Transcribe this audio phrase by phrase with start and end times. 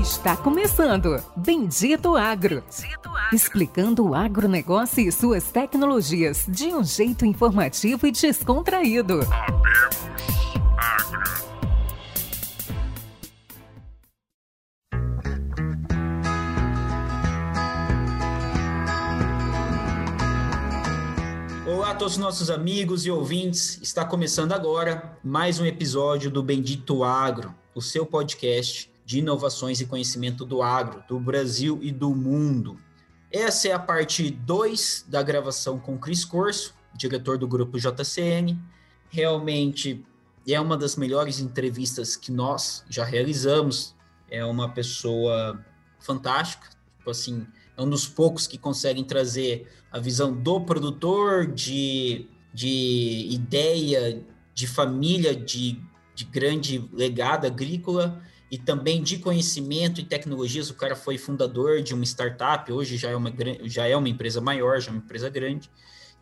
[0.00, 2.64] Está começando Bendito Agro.
[2.64, 3.34] Bendito Agro.
[3.34, 9.20] Explicando o agronegócio e suas tecnologias de um jeito informativo e descontraído.
[21.66, 23.78] Olá a todos os nossos amigos e ouvintes.
[23.82, 29.86] Está começando agora mais um episódio do Bendito Agro, o seu podcast de inovações e
[29.86, 32.78] conhecimento do agro, do Brasil e do mundo.
[33.28, 38.56] Essa é a parte 2 da gravação com Cris Corso, diretor do grupo JCN.
[39.08, 40.06] Realmente
[40.46, 43.96] é uma das melhores entrevistas que nós já realizamos.
[44.30, 45.60] É uma pessoa
[45.98, 47.44] fantástica, tipo assim,
[47.76, 54.24] é um dos poucos que conseguem trazer a visão do produtor, de, de ideia,
[54.54, 55.82] de família, de,
[56.14, 60.70] de grande legado agrícola e também de conhecimento e tecnologias.
[60.70, 63.32] O cara foi fundador de uma startup, hoje já é uma,
[63.64, 65.70] já é uma empresa maior, já é uma empresa grande.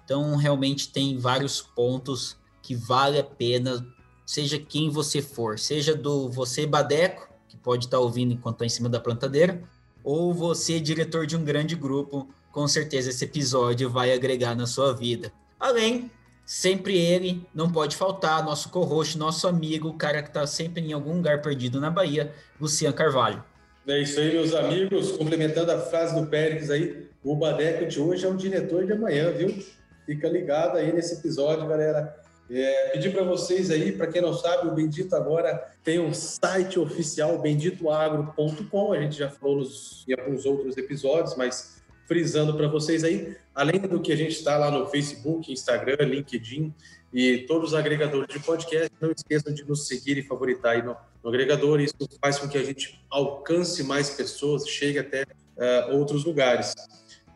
[0.05, 3.86] Então, realmente tem vários pontos que vale a pena,
[4.27, 8.70] seja quem você for, seja do você Badeco, que pode estar ouvindo enquanto está em
[8.70, 9.62] cima da plantadeira,
[10.05, 14.92] ou você diretor de um grande grupo, com certeza esse episódio vai agregar na sua
[14.92, 15.33] vida.
[15.58, 16.11] Além
[16.48, 20.94] Sempre ele, não pode faltar, nosso co-host, nosso amigo, o cara que está sempre em
[20.94, 23.44] algum lugar perdido na Bahia, Luciano Carvalho.
[23.86, 25.12] É isso aí, meus amigos.
[25.12, 29.30] Complementando a frase do Pérez aí, o Badeco de hoje é um diretor de amanhã,
[29.30, 29.62] viu?
[30.06, 32.16] Fica ligado aí nesse episódio, galera.
[32.50, 36.80] É, pedir para vocês aí, para quem não sabe, o Bendito agora tem um site
[36.80, 38.94] oficial, benditoagro.com.
[38.94, 43.78] A gente já falou nos, em alguns outros episódios, mas frisando para vocês aí, além
[43.81, 46.75] do que a gente está lá no Facebook, Instagram, LinkedIn
[47.12, 50.97] e todos os agregadores de podcast, não esqueçam de nos seguir e favoritar aí no,
[51.23, 51.81] no agregador.
[51.81, 56.75] Isso faz com que a gente alcance mais pessoas, chegue até uh, outros lugares.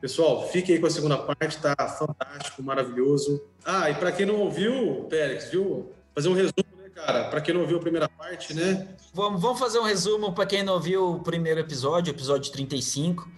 [0.01, 3.45] Pessoal, fique aí com a segunda parte, tá fantástico, maravilhoso.
[3.65, 5.93] Ah, e para quem não ouviu, Pérez, viu?
[6.15, 7.25] Fazer um resumo, né, cara?
[7.29, 8.89] Para quem não ouviu a primeira parte, né?
[9.15, 13.31] Vamos, vamos fazer um resumo para quem não viu o primeiro episódio, episódio 35.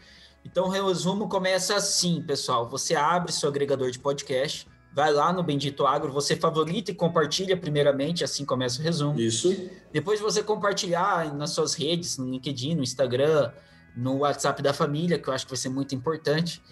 [0.44, 2.68] Então, o resumo começa assim, pessoal.
[2.68, 7.56] Você abre seu agregador de podcast, vai lá no Bendito Agro, você favorita e compartilha
[7.56, 9.18] primeiramente, assim começa o resumo.
[9.18, 9.54] Isso.
[9.92, 13.50] Depois você compartilhar nas suas redes, no LinkedIn, no Instagram,
[13.96, 16.62] no WhatsApp da família, que eu acho que vai ser muito importante.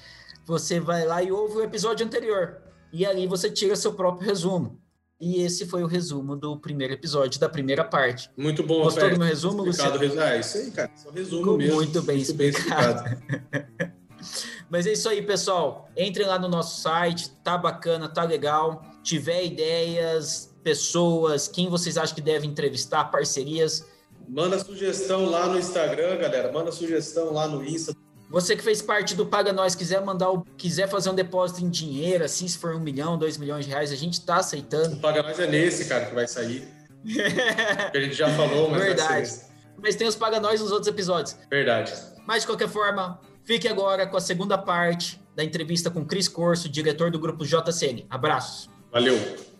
[0.44, 2.58] Você vai lá e ouve o episódio anterior.
[2.92, 4.81] E ali você tira seu próprio resumo.
[5.22, 8.28] E esse foi o resumo do primeiro episódio, da primeira parte.
[8.36, 9.96] Muito bom, Gostou do meu resumo, Luciano?
[10.20, 10.90] Ah, isso aí, cara.
[11.06, 11.76] O resumo Ficou mesmo.
[11.76, 13.04] Muito bem muito explicado.
[13.04, 13.92] Bem explicado.
[14.68, 15.88] Mas é isso aí, pessoal.
[15.96, 18.84] Entrem lá no nosso site, tá bacana, tá legal.
[19.04, 23.86] Tiver ideias, pessoas, quem vocês acham que deve entrevistar, parcerias.
[24.28, 26.50] Manda sugestão lá no Instagram, galera.
[26.50, 27.94] Manda sugestão lá no Insta.
[28.32, 31.68] Você que fez parte do Paga Nós, quiser mandar o, quiser fazer um depósito em
[31.68, 34.96] dinheiro, assim, se for um milhão, dois milhões de reais, a gente tá aceitando.
[34.96, 36.66] O Paga Nós é nesse, cara, que vai sair.
[37.94, 39.30] a gente já falou, mas Verdade.
[39.76, 41.36] Mas tem os Paga Nós nos outros episódios.
[41.50, 41.92] Verdade.
[42.26, 46.70] Mas de qualquer forma, fique agora com a segunda parte da entrevista com Cris Corso,
[46.70, 48.06] diretor do grupo JCN.
[48.08, 48.70] Abraços.
[48.90, 49.51] Valeu.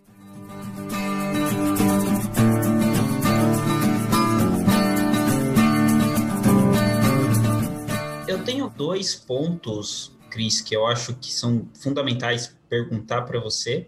[8.32, 13.87] Eu tenho dois pontos, Cris, que eu acho que são fundamentais perguntar para você.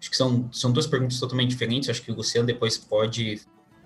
[0.00, 1.90] Acho que são, são duas perguntas totalmente diferentes.
[1.90, 3.42] Acho que o Luciano depois pode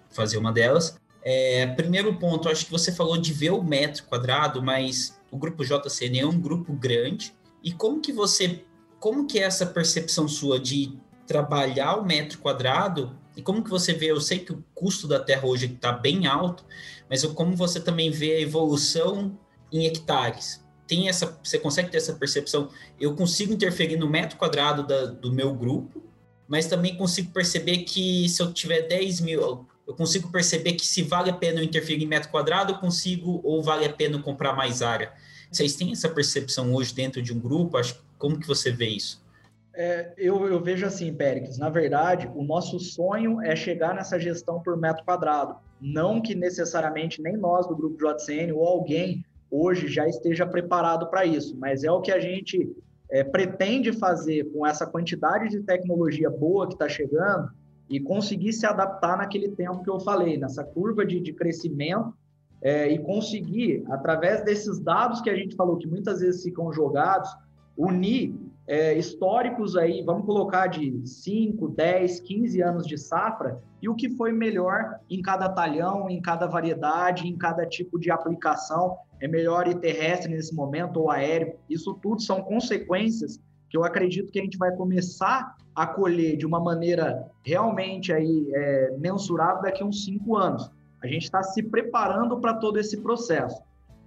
[0.09, 0.97] fazer uma delas.
[1.21, 5.65] É, primeiro ponto, acho que você falou de ver o metro quadrado, mas o grupo
[5.65, 7.35] JCN é um grupo grande.
[7.61, 8.65] E como que você,
[9.01, 13.95] como que é essa percepção sua de trabalhar o metro quadrado e como que você
[13.95, 14.13] vê?
[14.13, 16.65] Eu sei que o custo da terra hoje está bem alto,
[17.11, 19.37] mas como você também vê a evolução
[19.73, 20.65] em hectares.
[20.87, 22.71] Tem essa, você consegue ter essa percepção?
[22.99, 26.03] Eu consigo interferir no metro quadrado da, do meu grupo,
[26.47, 31.03] mas também consigo perceber que se eu tiver 10 mil, eu consigo perceber que se
[31.03, 34.55] vale a pena eu interferir em metro quadrado, eu consigo ou vale a pena comprar
[34.55, 35.13] mais área.
[35.51, 37.79] Vocês têm essa percepção hoje dentro de um grupo?
[37.79, 39.27] Acho, como que você vê isso?
[39.75, 44.61] É, eu, eu, vejo assim, Péricles, na verdade, o nosso sonho é chegar nessa gestão
[44.61, 45.57] por metro quadrado.
[45.81, 51.25] Não que necessariamente nem nós do grupo JCN ou alguém hoje já esteja preparado para
[51.25, 52.71] isso, mas é o que a gente
[53.11, 57.51] é, pretende fazer com essa quantidade de tecnologia boa que está chegando
[57.89, 62.13] e conseguir se adaptar naquele tempo que eu falei, nessa curva de, de crescimento
[62.61, 67.31] é, e conseguir, através desses dados que a gente falou, que muitas vezes ficam jogados,
[67.77, 68.35] unir
[68.67, 74.11] é, históricos aí, vamos colocar de 5, 10, 15 anos de safra, e o que
[74.11, 78.97] foi melhor em cada talhão, em cada variedade, em cada tipo de aplicação.
[79.21, 81.55] É melhor ir terrestre nesse momento ou aéreo.
[81.69, 86.47] Isso tudo são consequências que eu acredito que a gente vai começar a colher de
[86.47, 90.71] uma maneira realmente aí é, mensurável daqui a uns cinco anos.
[91.03, 93.63] A gente está se preparando para todo esse processo.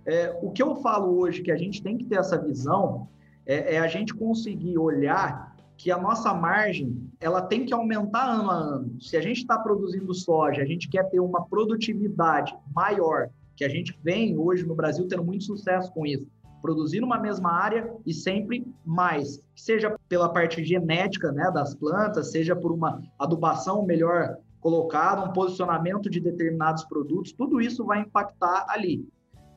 [0.05, 3.07] É, o que eu falo hoje que a gente tem que ter essa visão
[3.45, 8.51] é, é, a gente conseguir olhar que a nossa margem ela tem que aumentar ano
[8.51, 9.01] a ano.
[9.01, 13.29] Se a gente está produzindo soja, a gente quer ter uma produtividade maior,
[13.61, 16.25] que a gente vem hoje no Brasil tendo muito sucesso com isso,
[16.63, 22.55] produzir numa mesma área e sempre mais, seja pela parte genética né, das plantas, seja
[22.55, 29.07] por uma adubação melhor colocada, um posicionamento de determinados produtos, tudo isso vai impactar ali.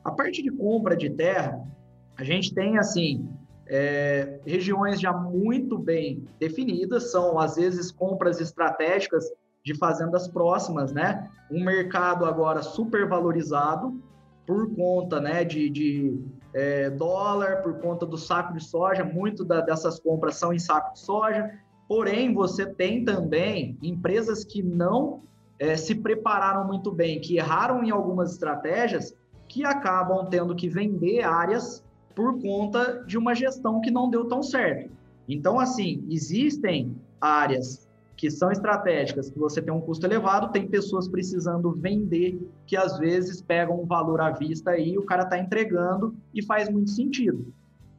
[0.03, 1.67] A parte de compra de terra,
[2.15, 3.27] a gente tem assim
[3.65, 9.25] é, regiões já muito bem definidas, são às vezes compras estratégicas
[9.65, 11.27] de fazendas próximas, né?
[11.51, 13.99] Um mercado agora super valorizado
[14.45, 16.23] por conta né, de, de
[16.53, 20.93] é, dólar, por conta do saco de soja, muito da, dessas compras são em saco
[20.93, 21.51] de soja,
[21.87, 25.23] porém você tem também empresas que não
[25.57, 29.15] é, se prepararam muito bem, que erraram em algumas estratégias,
[29.47, 31.83] que acabam tendo que vender áreas
[32.13, 34.91] por conta de uma gestão que não deu tão certo.
[35.27, 37.84] Então, assim, existem áreas
[38.15, 42.97] que são estratégicas, que você tem um custo elevado, tem pessoas precisando vender, que às
[42.97, 47.53] vezes pegam um valor à vista e o cara está entregando e faz muito sentido.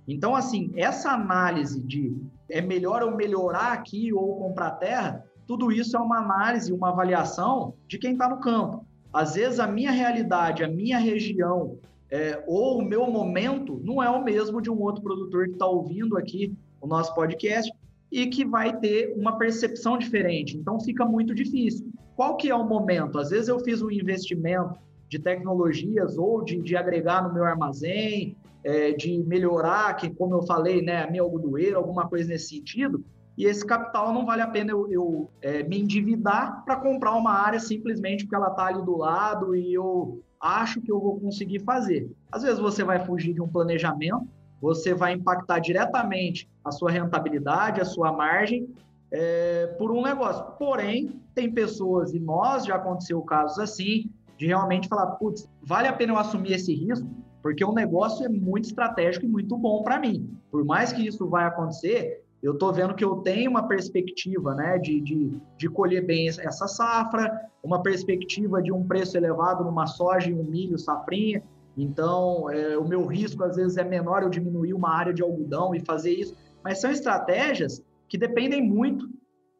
[0.08, 2.16] Então, assim, essa análise de
[2.48, 7.74] é melhor eu melhorar aqui ou comprar terra, tudo isso é uma análise, uma avaliação
[7.86, 8.84] de quem está no campo.
[9.12, 11.78] Às vezes a minha realidade, a minha região,
[12.10, 15.66] é, ou o meu momento não é o mesmo de um outro produtor que está
[15.66, 17.72] ouvindo aqui o nosso podcast
[18.10, 20.56] e que vai ter uma percepção diferente.
[20.56, 21.90] Então fica muito difícil.
[22.14, 23.18] Qual que é o momento?
[23.18, 28.36] Às vezes eu fiz um investimento de tecnologias ou de, de agregar no meu armazém,
[28.64, 33.04] é, de melhorar, que como eu falei, né, a minha algodoeira, alguma coisa nesse sentido,
[33.38, 37.32] e esse capital não vale a pena eu, eu é, me endividar para comprar uma
[37.32, 41.60] área simplesmente porque ela está ali do lado e eu acho que eu vou conseguir
[41.60, 42.10] fazer.
[42.32, 44.26] Às vezes você vai fugir de um planejamento,
[44.60, 48.68] você vai impactar diretamente a sua rentabilidade, a sua margem
[49.10, 50.44] é, por um negócio.
[50.58, 55.92] Porém, tem pessoas, e nós já aconteceu casos assim, de realmente falar, putz, vale a
[55.92, 57.08] pena eu assumir esse risco,
[57.42, 60.30] porque o negócio é muito estratégico e muito bom para mim.
[60.50, 64.78] Por mais que isso vai acontecer, eu estou vendo que eu tenho uma perspectiva né,
[64.78, 70.30] de, de, de colher bem essa safra, uma perspectiva de um preço elevado numa soja
[70.30, 71.42] e um milho safrinha.
[71.76, 75.74] Então, é, o meu risco às vezes é menor eu diminuir uma área de algodão
[75.74, 76.34] e fazer isso.
[76.64, 79.08] Mas são estratégias que dependem muito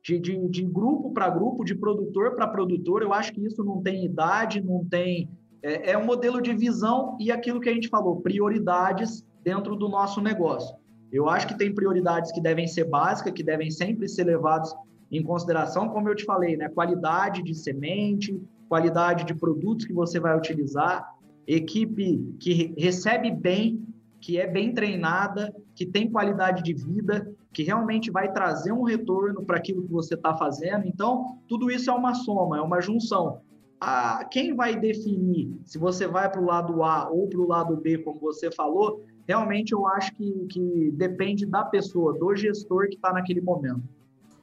[0.03, 3.03] de, de, de grupo para grupo, de produtor para produtor.
[3.03, 5.29] Eu acho que isso não tem idade, não tem.
[5.63, 9.89] É, é um modelo de visão e aquilo que a gente falou, prioridades dentro do
[9.89, 10.75] nosso negócio.
[11.13, 14.75] Eu acho que tem prioridades que devem ser básicas, que devem sempre ser levadas
[15.11, 16.69] em consideração, como eu te falei, né?
[16.69, 21.16] Qualidade de semente, qualidade de produtos que você vai utilizar,
[21.46, 23.87] equipe que recebe bem,
[24.20, 29.44] que é bem treinada, que tem qualidade de vida, que realmente vai trazer um retorno
[29.44, 30.87] para aquilo que você está fazendo.
[30.87, 33.40] Então, tudo isso é uma soma, é uma junção.
[33.81, 37.76] A, quem vai definir se você vai para o lado A ou para o lado
[37.76, 42.96] B, como você falou, realmente eu acho que, que depende da pessoa, do gestor que
[42.96, 43.82] está naquele momento.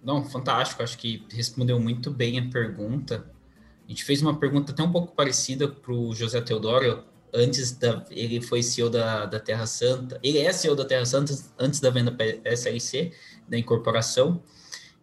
[0.04, 3.26] Não, fantástico, acho que respondeu muito bem a pergunta.
[3.86, 8.06] A gente fez uma pergunta até um pouco parecida para o José Teodoro, antes da.
[8.12, 11.90] Ele foi CEO da, da Terra Santa, ele é CEO da Terra Santa antes da
[11.90, 13.12] venda SLC,
[13.48, 14.42] da incorporação,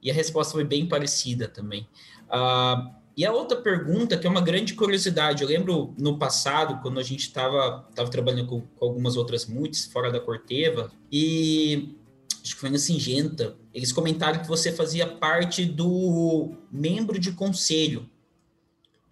[0.03, 1.87] e a resposta foi bem parecida também.
[2.29, 6.99] Uh, e a outra pergunta, que é uma grande curiosidade, eu lembro no passado, quando
[7.01, 11.97] a gente estava trabalhando com, com, algumas outras multis fora da Corteva, e
[12.43, 18.09] acho que foi na Singenta, eles comentaram que você fazia parte do membro de conselho.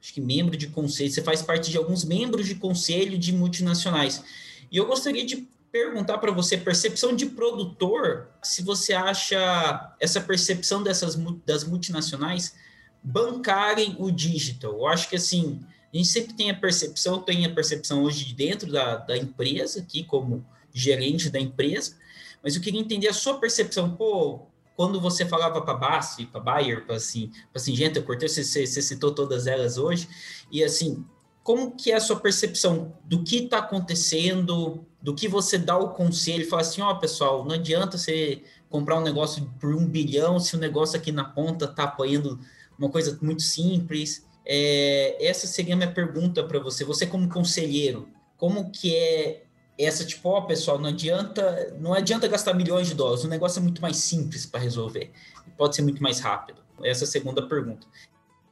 [0.09, 4.25] Acho que membro de conselho, você faz parte de alguns membros de conselho de multinacionais.
[4.73, 10.83] E eu gostaria de perguntar para você, percepção de produtor, se você acha essa percepção
[10.83, 12.55] dessas das multinacionais
[13.03, 14.73] bancarem o digital.
[14.73, 15.61] Eu acho que assim,
[15.93, 19.81] a gente sempre tem a percepção, tem a percepção hoje de dentro da, da empresa,
[19.81, 21.97] aqui como gerente da empresa,
[22.43, 24.47] mas eu queria entender a sua percepção, pô,
[24.79, 29.13] quando você falava para Basf, para Bayer, para assim, para Singenta, Cortez, você, você citou
[29.13, 30.09] todas elas hoje,
[30.53, 31.05] e assim,
[31.43, 35.89] como que é a sua percepção do que está acontecendo, do que você dá o
[35.89, 40.39] conselho, fala assim, ó, oh, pessoal, não adianta você comprar um negócio por um bilhão
[40.39, 42.39] se o negócio aqui na ponta está apoiando
[42.79, 44.25] uma coisa muito simples?
[44.47, 46.85] É, essa seria a minha pergunta para você.
[46.85, 49.43] Você como conselheiro, como que é
[49.79, 53.63] essa tipo, ó, pessoal, não adianta, não adianta gastar milhões de dólares, o negócio é
[53.63, 55.13] muito mais simples para resolver,
[55.57, 56.61] pode ser muito mais rápido.
[56.83, 57.87] Essa é a segunda pergunta.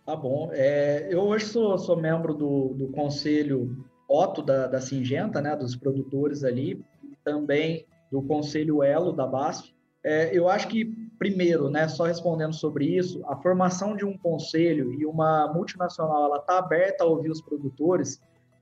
[0.05, 0.51] Tá bom.
[0.53, 5.75] É, eu hoje sou, sou membro do, do conselho Otto da, da Singenta, né, dos
[5.75, 6.85] produtores ali,
[7.25, 9.75] também do conselho Elo da BASF.
[10.05, 10.85] É, eu acho que,
[11.19, 16.39] primeiro, né, só respondendo sobre isso, a formação de um conselho e uma multinacional ela
[16.39, 18.21] está aberta a ouvir os produtores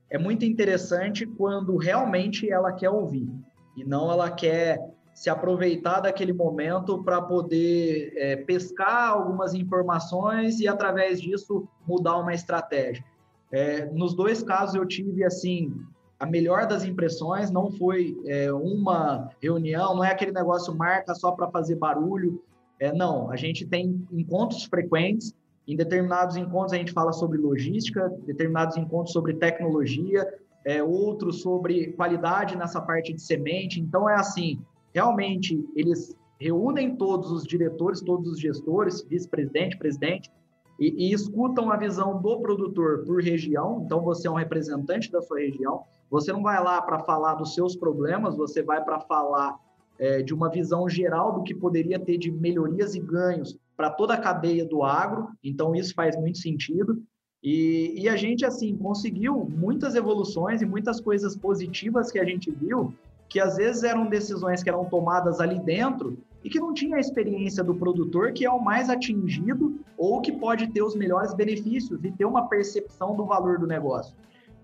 [0.09, 3.29] é muito interessante quando realmente ela quer ouvir
[3.75, 4.79] e não ela quer
[5.13, 12.33] se aproveitar daquele momento para poder é, pescar algumas informações e através disso mudar uma
[12.33, 13.03] estratégia.
[13.51, 15.73] É, nos dois casos eu tive assim
[16.19, 21.31] a melhor das impressões, não foi é, uma reunião, não é aquele negócio marca só
[21.31, 22.41] para fazer barulho.
[22.79, 25.33] É, não, a gente tem encontros frequentes.
[25.67, 30.27] Em determinados encontros a gente fala sobre logística, determinados encontros sobre tecnologia,
[30.63, 33.79] é, outros sobre qualidade nessa parte de semente.
[33.79, 34.59] Então é assim,
[34.93, 40.31] realmente eles reúnem todos os diretores, todos os gestores, vice-presidente, presidente,
[40.79, 43.81] e, e, escutam a visão do produtor por região.
[43.85, 45.83] Então, você é um representante da sua região.
[46.11, 49.57] Você não vai lá para falar dos seus problemas, você vai para falar
[49.97, 54.13] é, de uma visão geral do que poderia ter de melhorias e ganhos para toda
[54.13, 55.29] a cadeia do agro.
[55.43, 57.01] Então, isso faz muito sentido.
[57.43, 62.49] E, e, a gente, assim, conseguiu muitas evoluções e muitas coisas positivas que a gente
[62.49, 62.93] viu
[63.27, 66.99] que às vezes eram decisões que eram tomadas ali dentro e que não tinha a
[66.99, 72.03] experiência do produtor, que é o mais atingido ou que pode ter os melhores benefícios
[72.03, 74.15] e ter uma percepção do valor do negócio.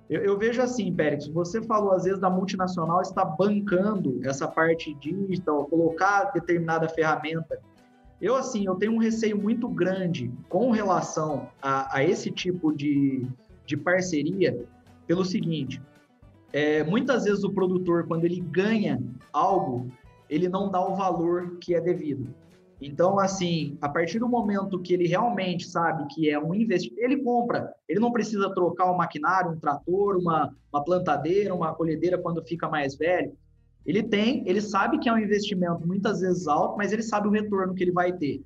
[0.09, 4.93] Eu, eu vejo assim, Pérez, você falou às vezes da multinacional está bancando essa parte
[4.95, 7.59] digital, colocar determinada ferramenta.
[8.21, 13.25] Eu, assim, eu tenho um receio muito grande com relação a, a esse tipo de,
[13.65, 14.63] de parceria,
[15.07, 15.81] pelo seguinte,
[16.53, 19.01] é, muitas vezes o produtor, quando ele ganha
[19.33, 19.89] algo,
[20.29, 22.27] ele não dá o valor que é devido.
[22.79, 27.23] Então, assim, a partir do momento que ele realmente sabe que é um investimento, ele
[27.23, 27.71] compra.
[27.87, 32.67] Ele não precisa trocar um maquinário, um trator, uma, uma plantadeira, uma colhedeira quando fica
[32.67, 33.33] mais velho.
[33.85, 37.31] Ele tem, ele sabe que é um investimento muitas vezes alto, mas ele sabe o
[37.31, 38.43] retorno que ele vai ter.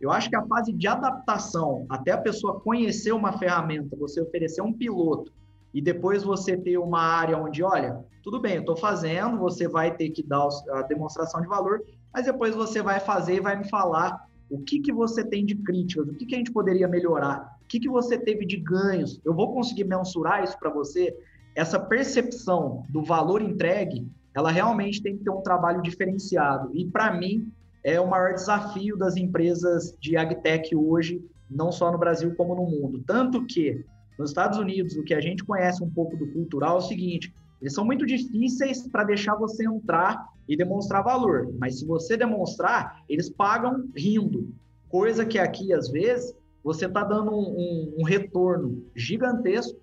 [0.00, 4.62] Eu acho que a fase de adaptação, até a pessoa conhecer uma ferramenta, você oferecer
[4.62, 5.32] um piloto,
[5.72, 9.94] e depois você ter uma área onde, olha, tudo bem, eu estou fazendo, você vai
[9.94, 13.68] ter que dar a demonstração de valor, mas depois você vai fazer e vai me
[13.68, 17.58] falar o que, que você tem de críticas, o que, que a gente poderia melhorar,
[17.62, 21.16] o que, que você teve de ganhos, eu vou conseguir mensurar isso para você.
[21.54, 26.70] Essa percepção do valor entregue, ela realmente tem que ter um trabalho diferenciado.
[26.74, 27.50] E para mim,
[27.82, 32.66] é o maior desafio das empresas de agtech hoje, não só no Brasil como no
[32.66, 33.02] mundo.
[33.06, 33.82] Tanto que
[34.18, 37.32] nos Estados Unidos, o que a gente conhece um pouco do cultural é o seguinte:
[37.62, 43.02] eles são muito difíceis para deixar você entrar e demonstrar valor, mas se você demonstrar,
[43.08, 44.52] eles pagam rindo.
[44.88, 49.78] Coisa que aqui, às vezes, você está dando um, um, um, retorno gigantesco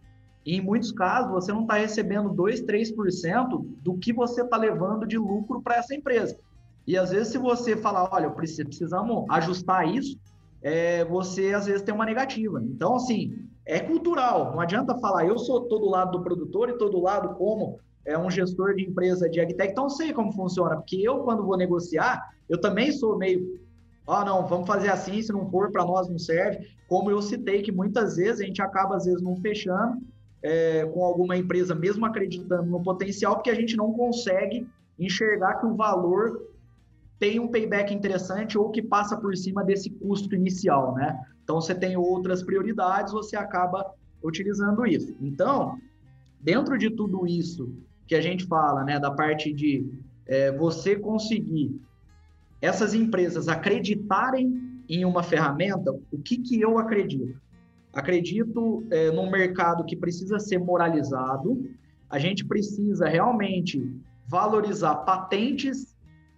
[0.45, 5.17] em muitos casos, você não está recebendo 2%, 3% do que você está levando de
[5.17, 6.37] lucro para essa empresa.
[6.85, 10.17] E, às vezes, se você falar, olha, precisamos ajustar isso,
[10.61, 12.61] é, você, às vezes, tem uma negativa.
[12.61, 14.51] Então, assim, é cultural.
[14.51, 18.29] Não adianta falar, eu sou todo lado do produtor e todo lado como é um
[18.29, 22.59] gestor de empresa de agtech, então sei como funciona, porque eu, quando vou negociar, eu
[22.59, 23.61] também sou meio,
[24.05, 26.67] ah, não, vamos fazer assim, se não for, para nós não serve.
[26.89, 30.01] Como eu citei, que muitas vezes a gente acaba, às vezes, não fechando
[30.43, 34.67] é, com alguma empresa, mesmo acreditando no potencial, porque a gente não consegue
[34.99, 36.49] enxergar que o valor
[37.17, 41.17] tem um payback interessante ou que passa por cima desse custo inicial, né?
[41.43, 45.15] Então, você tem outras prioridades, você acaba utilizando isso.
[45.21, 45.79] Então,
[46.39, 47.73] dentro de tudo isso
[48.05, 49.89] que a gente fala, né, da parte de
[50.25, 51.79] é, você conseguir
[52.61, 57.37] essas empresas acreditarem em uma ferramenta, o que, que eu acredito?
[57.93, 61.69] Acredito é, num mercado que precisa ser moralizado,
[62.09, 63.81] a gente precisa realmente
[64.27, 65.95] valorizar patentes,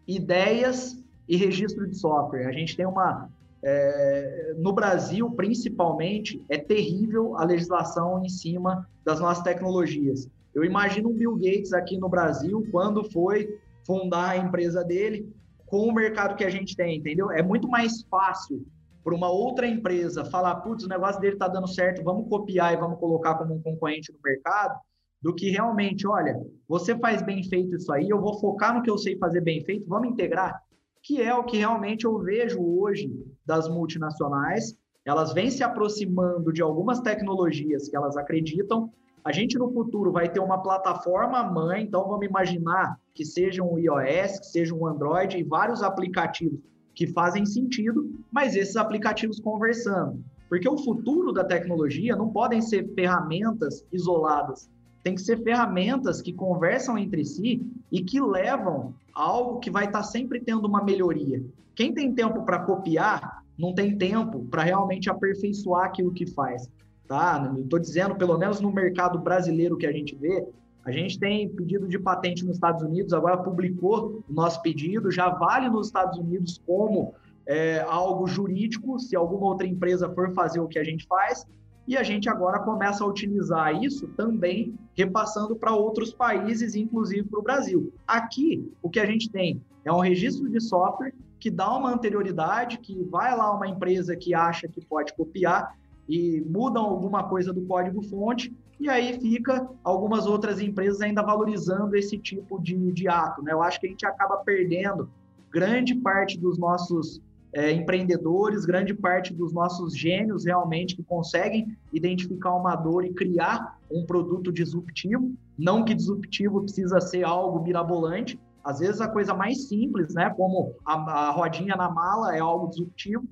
[0.08, 2.48] ideias e registro de software.
[2.48, 3.30] A gente tem uma
[3.64, 10.30] é, no Brasil, principalmente, é terrível a legislação em cima das nossas tecnologias.
[10.54, 15.28] Eu imagino um Bill Gates aqui no Brasil, quando foi fundar a empresa dele,
[15.66, 17.32] com o mercado que a gente tem, entendeu?
[17.32, 18.64] É muito mais fácil
[19.06, 22.78] para uma outra empresa falar, putz, o negócio dele está dando certo, vamos copiar e
[22.78, 24.80] vamos colocar como um concorrente no mercado,
[25.22, 26.36] do que realmente, olha,
[26.68, 29.64] você faz bem feito isso aí, eu vou focar no que eu sei fazer bem
[29.64, 30.60] feito, vamos integrar
[31.06, 33.12] que é o que realmente eu vejo hoje
[33.46, 34.76] das multinacionais.
[35.06, 38.92] Elas vêm se aproximando de algumas tecnologias que elas acreditam.
[39.24, 43.78] A gente no futuro vai ter uma plataforma mãe, então vamos imaginar que seja um
[43.78, 46.60] iOS, que seja um Android e vários aplicativos
[46.96, 50.24] que fazem sentido, mas esses aplicativos conversando.
[50.48, 54.70] Porque o futuro da tecnologia não podem ser ferramentas isoladas,
[55.04, 57.62] tem que ser ferramentas que conversam entre si
[57.92, 61.44] e que levam a algo que vai estar sempre tendo uma melhoria.
[61.76, 66.68] Quem tem tempo para copiar, não tem tempo para realmente aperfeiçoar aquilo que faz.
[67.08, 67.54] Tá?
[67.60, 70.44] Estou dizendo, pelo menos no mercado brasileiro que a gente vê,
[70.86, 75.30] a gente tem pedido de patente nos Estados Unidos, agora publicou o nosso pedido, já
[75.30, 77.16] vale nos Estados Unidos como
[77.48, 81.46] é, algo jurídico, se alguma outra empresa for fazer o que a gente faz,
[81.88, 87.40] e a gente agora começa a utilizar isso também, repassando para outros países, inclusive para
[87.40, 87.92] o Brasil.
[88.08, 92.80] Aqui, o que a gente tem é um registro de software que dá uma anterioridade,
[92.80, 95.76] que vai lá uma empresa que acha que pode copiar
[96.08, 102.18] e mudam alguma coisa do código-fonte, e aí fica algumas outras empresas ainda valorizando esse
[102.18, 103.42] tipo de, de ato.
[103.42, 103.54] Né?
[103.54, 105.10] Eu acho que a gente acaba perdendo
[105.52, 107.22] grande parte dos nossos
[107.54, 113.80] é, empreendedores, grande parte dos nossos gênios realmente que conseguem identificar uma dor e criar
[113.90, 115.34] um produto disruptivo.
[115.58, 120.74] Não que disruptivo precisa ser algo mirabolante, às vezes a coisa mais simples, né, como
[120.84, 120.94] a,
[121.28, 123.24] a rodinha na mala é algo disruptivo.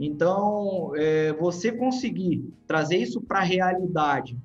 [0.00, 4.36] Então, é, você conseguir trazer isso para a realidade,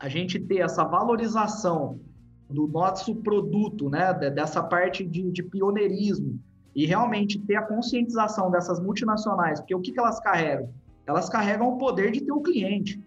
[0.00, 2.00] a gente ter essa valorização
[2.48, 6.40] do nosso produto, né, dessa parte de, de pioneirismo,
[6.74, 10.70] e realmente ter a conscientização dessas multinacionais, porque o que, que elas carregam?
[11.06, 13.00] Elas carregam o poder de ter o cliente.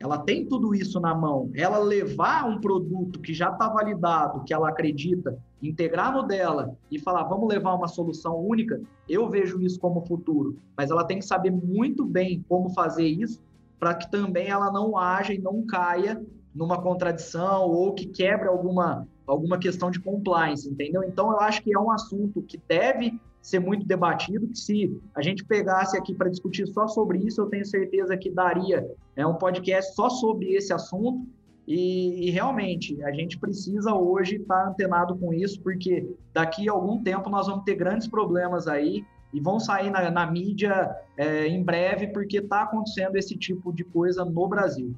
[0.00, 1.50] Ela tem tudo isso na mão.
[1.54, 6.98] Ela levar um produto que já está validado, que ela acredita, integrar no dela e
[6.98, 10.56] falar, vamos levar uma solução única, eu vejo isso como futuro.
[10.76, 13.40] Mas ela tem que saber muito bem como fazer isso
[13.84, 16.18] para que também ela não haja e não caia
[16.54, 21.02] numa contradição ou que quebre alguma alguma questão de compliance, entendeu?
[21.02, 25.20] Então, eu acho que é um assunto que deve ser muito debatido, que se a
[25.20, 29.34] gente pegasse aqui para discutir só sobre isso, eu tenho certeza que daria é, um
[29.34, 31.26] podcast só sobre esse assunto,
[31.66, 36.72] e, e realmente, a gente precisa hoje estar tá antenado com isso, porque daqui a
[36.72, 39.04] algum tempo nós vamos ter grandes problemas aí,
[39.34, 43.82] e vão sair na, na mídia é, em breve, porque está acontecendo esse tipo de
[43.82, 44.94] coisa no Brasil.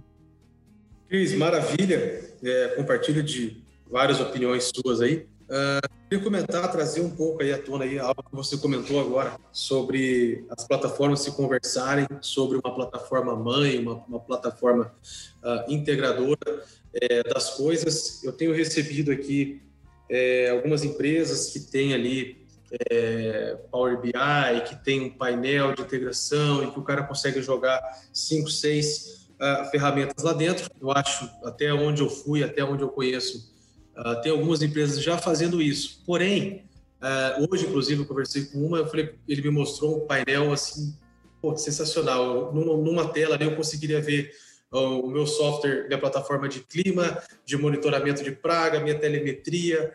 [1.09, 2.23] Cris, maravilha.
[2.43, 5.27] É, compartilho de várias opiniões suas aí.
[5.47, 9.39] Uh, queria comentar, trazer um pouco aí à tona aí, algo que você comentou agora
[9.53, 14.93] sobre as plataformas se conversarem, sobre uma plataforma mãe, uma, uma plataforma
[15.45, 18.25] uh, integradora é, das coisas.
[18.25, 19.63] Eu tenho recebido aqui
[20.11, 22.45] é, algumas empresas que têm ali
[22.91, 24.13] é, Power BI,
[24.67, 27.81] que tem um painel de integração e que o cara consegue jogar
[28.13, 30.71] cinco, seis uh, ferramentas lá dentro.
[30.81, 33.57] Eu acho, até onde eu fui, até onde eu conheço,
[33.97, 36.03] Uh, tem algumas empresas já fazendo isso.
[36.05, 36.65] Porém,
[37.01, 40.95] uh, hoje, inclusive, eu conversei com uma, eu falei, ele me mostrou um painel assim,
[41.41, 42.53] pô, sensacional.
[42.53, 44.31] Numa, numa tela ali eu conseguiria ver
[44.71, 49.95] o meu software, minha plataforma de clima, de monitoramento de praga, minha telemetria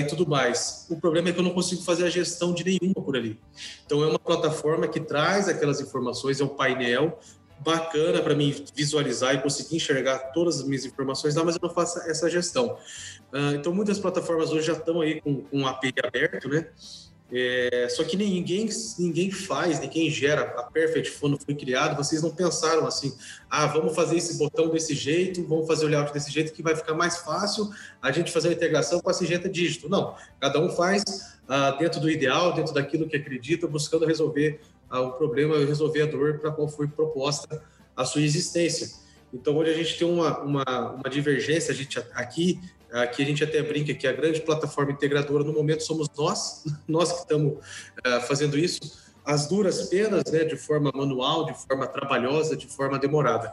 [0.00, 0.86] e tudo mais.
[0.90, 3.38] O problema é que eu não consigo fazer a gestão de nenhuma por ali.
[3.84, 7.20] Então, é uma plataforma que traz aquelas informações, é um painel,
[7.60, 11.70] bacana para mim visualizar e conseguir enxergar todas as minhas informações lá, mas eu não
[11.70, 12.78] faço essa gestão.
[13.32, 16.68] Uh, então, muitas plataformas hoje já estão aí com, com API aberto, né?
[17.32, 20.42] É, só que ninguém, ninguém faz, ninguém gera.
[20.58, 23.16] A Perfect, quando foi criado, vocês não pensaram assim:
[23.50, 26.76] ah, vamos fazer esse botão desse jeito, vamos fazer o layout desse jeito, que vai
[26.76, 27.68] ficar mais fácil
[28.00, 29.88] a gente fazer a integração com a Sigenta Dígito.
[29.88, 35.10] Não, cada um faz uh, dentro do ideal, dentro daquilo que acredita, buscando resolver o
[35.12, 37.60] problema resolver a dor para qual foi proposta
[37.96, 38.88] a sua existência.
[39.32, 42.60] Então, hoje a gente tem uma, uma, uma divergência, a gente aqui,
[42.92, 47.12] aqui a gente até brinca que a grande plataforma integradora no momento somos nós, nós
[47.12, 52.56] que estamos uh, fazendo isso, as duras penas, né, de forma manual, de forma trabalhosa,
[52.56, 53.52] de forma demorada.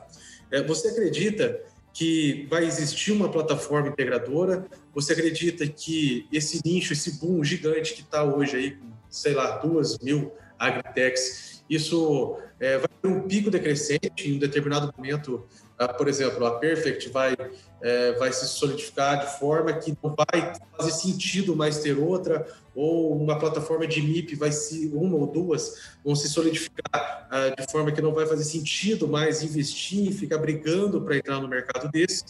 [0.52, 1.60] É, você acredita
[1.92, 4.66] que vai existir uma plataforma integradora?
[4.94, 8.78] Você acredita que esse nicho, esse boom gigante que está hoje aí,
[9.10, 11.64] sei lá, duas mil Agritex.
[11.70, 15.46] Isso é, vai ter um pico decrescente em um determinado momento.
[15.80, 17.36] Uh, por exemplo, a Perfect vai,
[17.82, 23.16] é, vai se solidificar de forma que não vai fazer sentido mais ter outra, ou
[23.16, 27.92] uma plataforma de MIP vai se, uma ou duas, vão se solidificar uh, de forma
[27.92, 32.24] que não vai fazer sentido mais investir e ficar brigando para entrar no mercado desse.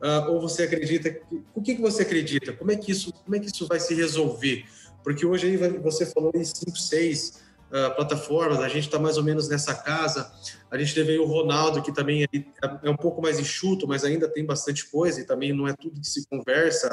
[0.00, 1.16] Uh, ou você acredita,
[1.54, 2.52] o que, que você acredita?
[2.52, 4.64] Como é que isso, como é que isso vai se resolver?
[5.02, 9.24] porque hoje aí você falou em 5, 6 uh, plataformas, a gente está mais ou
[9.24, 10.30] menos nessa casa.
[10.70, 12.28] A gente teve aí o Ronaldo, que também é,
[12.82, 16.00] é um pouco mais enxuto, mas ainda tem bastante coisa e também não é tudo
[16.00, 16.90] que se conversa.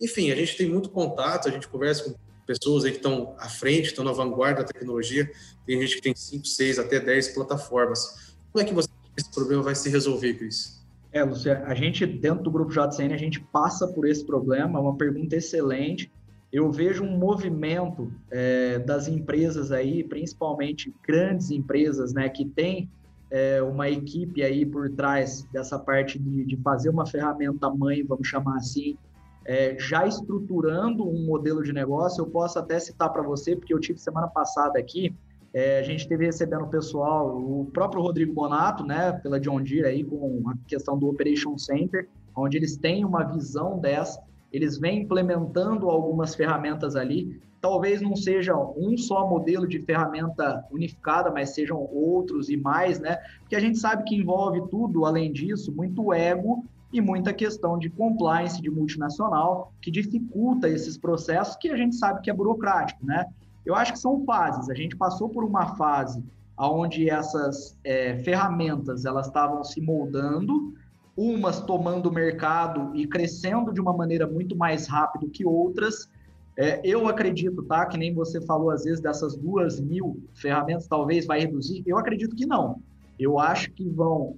[0.00, 2.14] Enfim, a gente tem muito contato, a gente conversa com
[2.46, 5.30] pessoas aí que estão à frente, estão na vanguarda da tecnologia.
[5.66, 8.34] Tem gente que tem 5, 6, até 10 plataformas.
[8.52, 10.80] Como é que você esse problema vai se resolver, Cris?
[11.12, 14.82] É, Luciano, a gente, dentro do grupo JCN, a gente passa por esse problema, é
[14.82, 16.10] uma pergunta excelente
[16.52, 22.90] eu vejo um movimento é, das empresas aí, principalmente grandes empresas, né, que tem
[23.30, 28.26] é, uma equipe aí por trás dessa parte de, de fazer uma ferramenta mãe, vamos
[28.26, 28.98] chamar assim,
[29.44, 32.20] é, já estruturando um modelo de negócio.
[32.20, 35.14] Eu posso até citar para você, porque eu tive semana passada aqui,
[35.52, 40.04] a gente teve recebendo o pessoal, o próprio Rodrigo Bonato, né, pela John Deere aí,
[40.04, 45.88] com a questão do Operation Center, onde eles têm uma visão dessa eles vêm implementando
[45.88, 47.40] algumas ferramentas ali.
[47.60, 53.18] Talvez não seja um só modelo de ferramenta unificada, mas sejam outros e mais, né?
[53.40, 57.90] Porque a gente sabe que envolve tudo, além disso, muito ego e muita questão de
[57.90, 63.26] compliance de multinacional, que dificulta esses processos que a gente sabe que é burocrático, né?
[63.64, 64.70] Eu acho que são fases.
[64.70, 66.24] A gente passou por uma fase
[66.58, 70.74] onde essas é, ferramentas elas estavam se moldando,
[71.20, 76.08] umas tomando mercado e crescendo de uma maneira muito mais rápido que outras.
[76.56, 77.84] É, eu acredito, tá?
[77.84, 81.82] Que nem você falou às vezes dessas duas mil ferramentas, talvez vai reduzir.
[81.86, 82.80] Eu acredito que não.
[83.18, 84.36] Eu acho que vão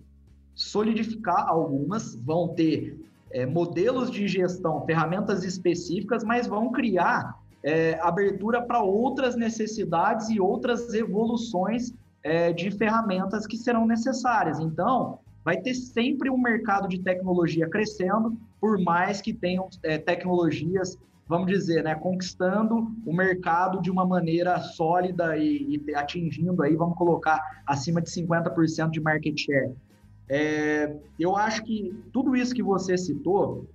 [0.57, 2.99] solidificar algumas, vão ter
[3.31, 10.40] é, modelos de gestão, ferramentas específicas, mas vão criar é, abertura para outras necessidades e
[10.40, 14.59] outras evoluções é, de ferramentas que serão necessárias.
[14.59, 20.96] Então, vai ter sempre um mercado de tecnologia crescendo, por mais que tenham é, tecnologias,
[21.28, 26.96] vamos dizer, né, conquistando o mercado de uma maneira sólida e, e atingindo aí, vamos
[26.96, 29.72] colocar, acima de 50% de market share.
[30.28, 33.66] É, eu acho que tudo isso que você citou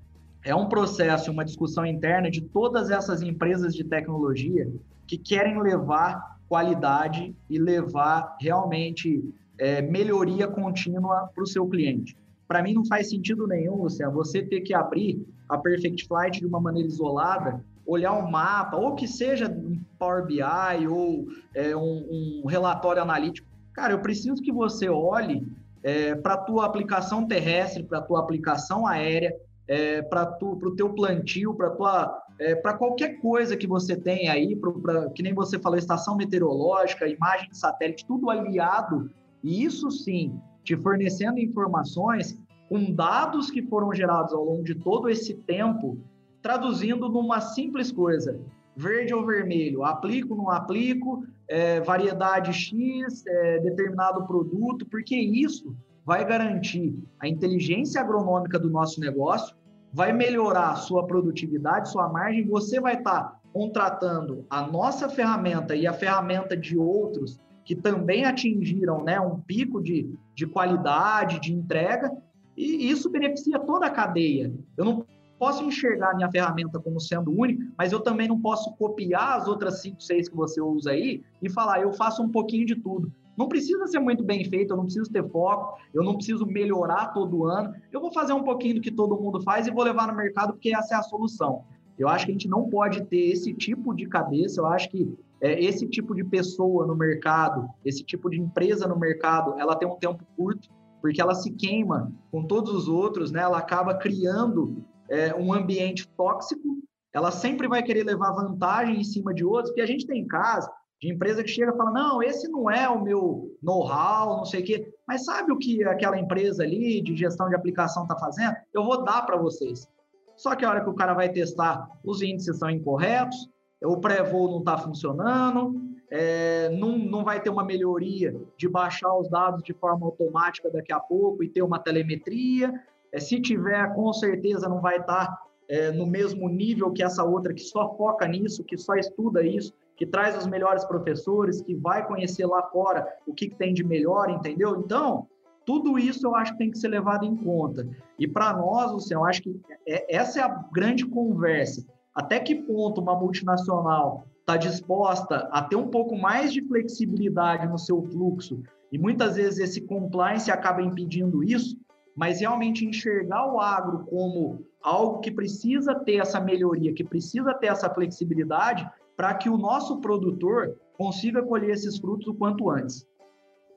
[0.43, 4.71] é um processo, uma discussão interna de todas essas empresas de tecnologia
[5.05, 9.23] que querem levar qualidade e levar realmente
[9.59, 12.15] é, melhoria contínua para o seu cliente.
[12.47, 16.45] Para mim não faz sentido nenhum, Luciano, você ter que abrir a Perfect Flight de
[16.45, 22.41] uma maneira isolada, olhar um mapa, ou que seja um Power BI ou é, um,
[22.43, 23.47] um, relatório analítico.
[23.73, 25.45] Cara, eu preciso que você olhe
[25.83, 29.35] é, para a tua aplicação terrestre, para a tua aplicação aérea,
[29.67, 34.55] é, para o teu plantio, para tua é, para qualquer coisa que você tem aí,
[34.55, 39.09] pra, pra, que nem você falou, estação meteorológica, imagem de satélite, tudo aliado
[39.43, 42.37] e isso sim, te fornecendo informações
[42.69, 45.97] com dados que foram gerados ao longo de todo esse tempo,
[46.41, 48.39] traduzindo numa simples coisa:
[48.75, 56.25] verde ou vermelho, aplico, não aplico, é, variedade X, é, determinado produto, porque isso vai
[56.25, 59.55] garantir a inteligência agronômica do nosso negócio,
[59.91, 65.87] vai melhorar sua produtividade, sua margem, você vai estar tá contratando a nossa ferramenta e
[65.87, 72.09] a ferramenta de outros que também atingiram né, um pico de, de qualidade, de entrega,
[72.55, 74.53] e isso beneficia toda a cadeia.
[74.77, 75.05] Eu não
[75.37, 79.49] posso enxergar a minha ferramenta como sendo única, mas eu também não posso copiar as
[79.49, 83.11] outras cinco, seis que você usa aí e falar, eu faço um pouquinho de tudo.
[83.35, 87.07] Não precisa ser muito bem feito, eu não preciso ter foco, eu não preciso melhorar
[87.07, 87.73] todo ano.
[87.91, 90.53] Eu vou fazer um pouquinho do que todo mundo faz e vou levar no mercado
[90.53, 91.65] porque essa é a solução.
[91.97, 95.11] Eu acho que a gente não pode ter esse tipo de cabeça, eu acho que
[95.41, 99.87] é, esse tipo de pessoa no mercado, esse tipo de empresa no mercado, ela tem
[99.87, 100.69] um tempo curto,
[101.01, 103.41] porque ela se queima com todos os outros, né?
[103.41, 106.79] Ela acaba criando é, um ambiente tóxico.
[107.13, 110.69] Ela sempre vai querer levar vantagem em cima de outros, porque a gente tem casos
[110.99, 114.61] de empresa que chega e fala: não, esse não é o meu know-how, não sei
[114.61, 114.93] o quê.
[115.07, 118.55] Mas sabe o que aquela empresa ali de gestão de aplicação está fazendo?
[118.73, 119.87] Eu vou dar para vocês.
[120.37, 123.49] Só que a hora que o cara vai testar, os índices são incorretos,
[123.83, 125.75] o pré-voo não está funcionando,
[126.09, 130.93] é, não, não vai ter uma melhoria de baixar os dados de forma automática daqui
[130.93, 132.73] a pouco e ter uma telemetria.
[133.11, 137.23] É, se tiver, com certeza não vai estar tá, é, no mesmo nível que essa
[137.23, 141.75] outra que só foca nisso, que só estuda isso, que traz os melhores professores, que
[141.75, 144.79] vai conhecer lá fora o que, que tem de melhor, entendeu?
[144.79, 145.27] Então,
[145.67, 147.85] tudo isso eu acho que tem que ser levado em conta.
[148.17, 152.55] E para nós, Luciano, eu acho que é, essa é a grande conversa até que
[152.55, 158.63] ponto uma multinacional está disposta a ter um pouco mais de flexibilidade no seu fluxo,
[158.91, 161.77] e muitas vezes esse compliance acaba impedindo isso,
[162.15, 167.67] mas realmente enxergar o agro como algo que precisa ter essa melhoria, que precisa ter
[167.67, 173.05] essa flexibilidade, para que o nosso produtor consiga colher esses frutos o quanto antes.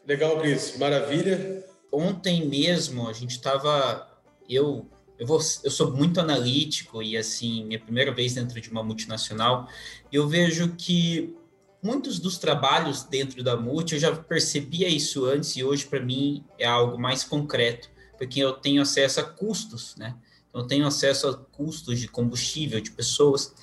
[0.06, 0.78] Legal, Cris.
[0.78, 1.69] Maravilha.
[1.92, 4.08] Ontem mesmo a gente estava.
[4.48, 8.82] Eu, eu, vou, eu sou muito analítico e, assim, minha primeira vez dentro de uma
[8.82, 9.68] multinacional,
[10.12, 11.36] eu vejo que
[11.82, 16.44] muitos dos trabalhos dentro da multi, eu já percebia isso antes e hoje, para mim,
[16.58, 20.14] é algo mais concreto, porque eu tenho acesso a custos, né?
[20.52, 23.54] Eu tenho acesso a custos de combustível, de pessoas.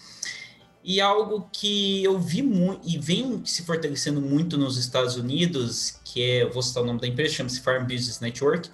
[0.89, 6.23] E algo que eu vi muito e vem se fortalecendo muito nos Estados Unidos, que
[6.23, 8.69] é, vou citar o nome da empresa, chama-se Farm Business Network,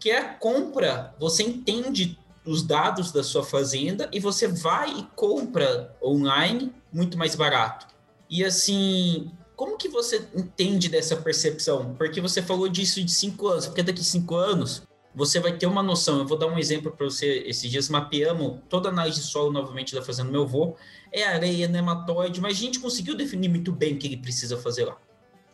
[0.00, 5.02] que é a compra, você entende os dados da sua fazenda e você vai e
[5.14, 7.86] compra online muito mais barato.
[8.30, 11.94] E assim, como que você entende dessa percepção?
[11.98, 14.82] Porque você falou disso de cinco anos, porque daqui cinco anos
[15.14, 16.18] você vai ter uma noção.
[16.18, 17.44] Eu vou dar um exemplo para você.
[17.46, 20.76] Esses dias mapeamos toda a análise de solo novamente da fazenda meu avô.
[21.12, 24.84] É areia, nematóide, mas a gente conseguiu definir muito bem o que ele precisa fazer
[24.84, 24.96] lá.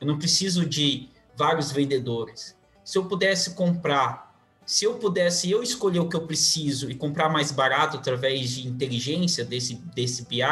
[0.00, 2.56] Eu não preciso de vários vendedores.
[2.84, 7.28] Se eu pudesse comprar, se eu pudesse eu escolher o que eu preciso e comprar
[7.28, 10.42] mais barato através de inteligência desse, desse BI,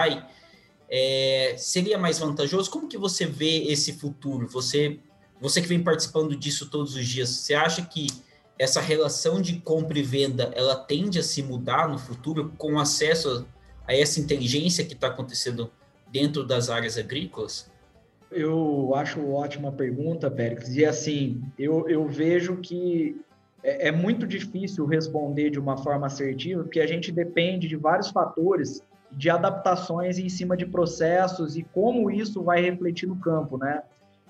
[0.89, 2.71] é, seria mais vantajoso?
[2.71, 4.49] Como que você vê esse futuro?
[4.49, 4.99] Você,
[5.41, 8.07] você que vem participando disso todos os dias, você acha que
[8.59, 13.47] essa relação de compra e venda ela tende a se mudar no futuro com acesso
[13.87, 15.71] a essa inteligência que está acontecendo
[16.11, 17.71] dentro das áreas agrícolas?
[18.31, 20.75] Eu acho ótima pergunta, Pérez.
[20.77, 23.21] E assim, eu, eu vejo que
[23.63, 28.11] é, é muito difícil responder de uma forma assertiva, porque a gente depende de vários
[28.11, 33.83] fatores de adaptações em cima de processos e como isso vai refletir no campo, né?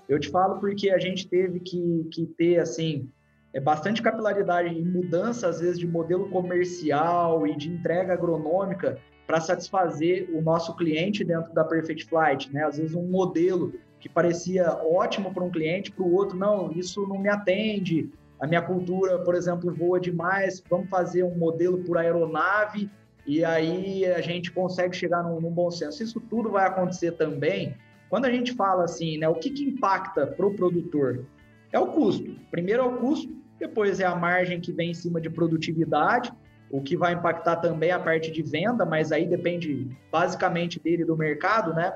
[0.07, 3.09] Eu te falo porque a gente teve que, que ter, assim,
[3.55, 9.39] é bastante capilaridade e mudança, às vezes, de modelo comercial e de entrega agronômica para
[9.39, 12.65] satisfazer o nosso cliente dentro da Perfect Flight, né?
[12.65, 17.07] Às vezes um modelo que parecia ótimo para um cliente, para o outro, não, isso
[17.07, 21.97] não me atende, a minha cultura, por exemplo, voa demais, vamos fazer um modelo por
[21.97, 22.89] aeronave
[23.25, 26.03] e aí a gente consegue chegar num, num, bom senso.
[26.03, 27.73] Isso tudo vai acontecer também
[28.09, 29.29] quando a gente fala assim, né?
[29.29, 31.25] O que, que impacta para o produtor?
[31.71, 32.35] É o custo.
[32.51, 36.31] Primeiro é o custo, depois é a margem que vem em cima de produtividade,
[36.69, 41.15] o que vai impactar também a parte de venda, mas aí depende basicamente dele do
[41.15, 41.93] mercado, né?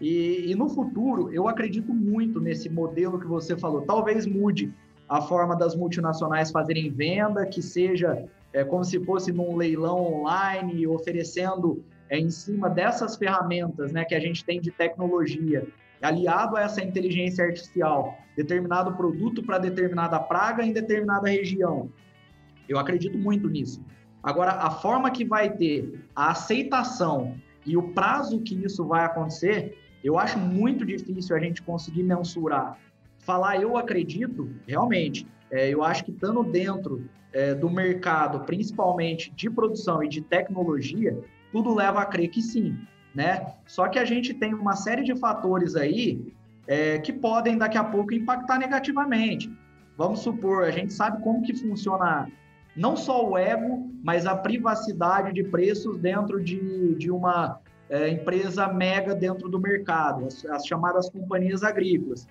[0.00, 3.82] E, e no futuro, eu acredito muito nesse modelo que você falou.
[3.82, 4.72] Talvez mude
[5.08, 10.86] a forma das multinacionais fazerem venda, que seja é, como se fosse num leilão online,
[10.86, 15.66] oferecendo é, em cima dessas ferramentas né, que a gente tem de tecnologia,
[16.02, 21.90] aliado a essa inteligência artificial, determinado produto para determinada praga em determinada região.
[22.68, 23.82] Eu acredito muito nisso.
[24.22, 27.34] Agora, a forma que vai ter a aceitação
[27.64, 32.78] e o prazo que isso vai acontecer, eu acho muito difícil a gente conseguir mensurar.
[33.18, 39.50] Falar eu acredito, realmente, é, eu acho que estando dentro é, do mercado, principalmente de
[39.50, 41.18] produção e de tecnologia,
[41.52, 42.76] tudo leva a crer que sim,
[43.14, 43.54] né?
[43.66, 46.34] Só que a gente tem uma série de fatores aí
[46.66, 49.50] é, que podem daqui a pouco impactar negativamente.
[49.96, 52.28] Vamos supor, a gente sabe como que funciona
[52.76, 58.68] não só o ego, mas a privacidade de preços dentro de, de uma é, empresa
[58.68, 62.28] mega dentro do mercado, as, as chamadas companhias agrícolas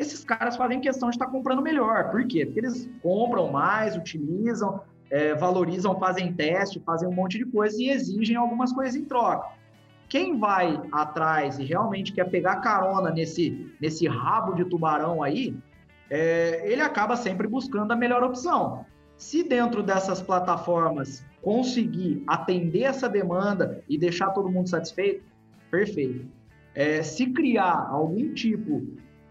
[0.00, 2.10] esses caras fazem questão de estar comprando melhor.
[2.10, 2.46] Por quê?
[2.46, 7.90] Porque eles compram mais, utilizam, é, valorizam, fazem teste, fazem um monte de coisa e
[7.90, 9.48] exigem algumas coisas em troca.
[10.10, 15.56] Quem vai atrás e realmente quer pegar carona nesse, nesse rabo de tubarão aí,
[16.10, 18.84] é, ele acaba sempre buscando a melhor opção.
[19.16, 25.22] Se dentro dessas plataformas conseguir atender essa demanda e deixar todo mundo satisfeito,
[25.70, 26.26] perfeito.
[26.74, 28.84] É, se criar algum tipo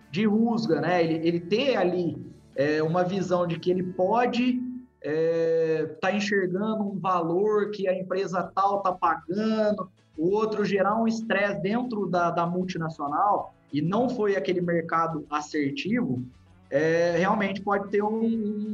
[0.10, 1.04] de rusga, né?
[1.04, 2.18] Ele, ele ter ali
[2.56, 4.62] é, uma visão de que ele pode
[5.02, 10.96] estar é, tá enxergando um valor que a empresa tal está pagando, o outro gerar
[10.96, 16.24] um estresse dentro da, da multinacional e não foi aquele mercado assertivo,
[16.70, 18.26] é, realmente pode ter um,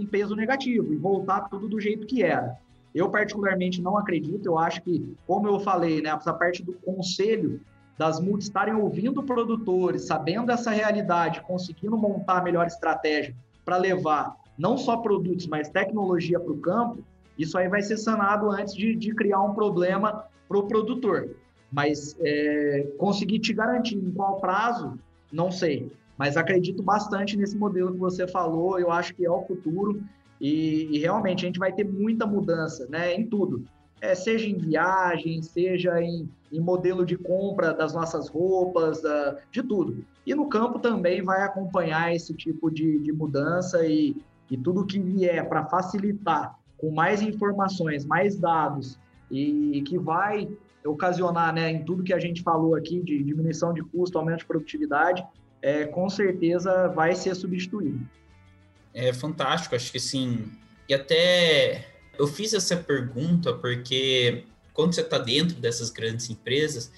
[0.02, 2.58] um, peso negativo e voltar tudo do jeito que era.
[2.94, 4.46] Eu, particularmente, não acredito.
[4.46, 7.62] Eu acho que, como eu falei, né, essa parte do conselho
[7.98, 14.36] das multis estarem ouvindo produtores, sabendo essa realidade, conseguindo montar a melhor estratégia para levar
[14.58, 17.04] não só produtos, mas tecnologia para o campo,
[17.38, 21.36] isso aí vai ser sanado antes de, de criar um problema para o produtor.
[21.72, 24.98] Mas é, conseguir te garantir em qual prazo,
[25.32, 25.92] não sei.
[26.18, 30.02] Mas acredito bastante nesse modelo que você falou, eu acho que é o futuro
[30.40, 33.66] e, e realmente a gente vai ter muita mudança né, em tudo
[34.02, 39.64] é, seja em viagem, seja em, em, modelo de compra das nossas roupas, uh, de
[39.64, 40.06] tudo.
[40.26, 44.16] E no campo também vai acompanhar esse tipo de, de mudança e,
[44.50, 49.00] e tudo que vier para facilitar com mais informações, mais dados
[49.32, 50.48] e que vai
[50.86, 54.46] ocasionar, né, em tudo que a gente falou aqui de diminuição de custo, aumento de
[54.46, 55.26] produtividade,
[55.62, 58.08] é, com certeza vai ser substituído.
[58.94, 60.52] É fantástico, acho que sim.
[60.88, 66.92] E até eu fiz essa pergunta porque quando você está dentro dessas grandes empresas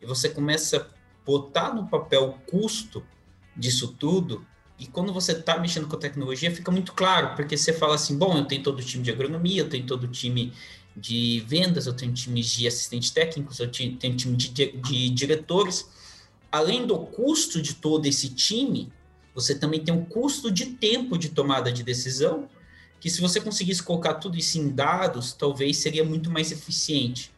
[0.00, 0.86] e você começa a
[1.24, 3.02] botar no papel o custo
[3.56, 4.44] disso tudo,
[4.78, 8.36] e quando você está mexendo com tecnologia, fica muito claro, porque você fala assim: bom,
[8.36, 10.52] eu tenho todo o time de agronomia, eu tenho todo o time
[10.96, 15.88] de vendas, eu tenho times de assistentes técnicos, eu tenho time de, de diretores.
[16.50, 18.92] Além do custo de todo esse time,
[19.34, 22.48] você também tem um custo de tempo de tomada de decisão,
[23.00, 27.33] que se você conseguisse colocar tudo isso em dados, talvez seria muito mais eficiente.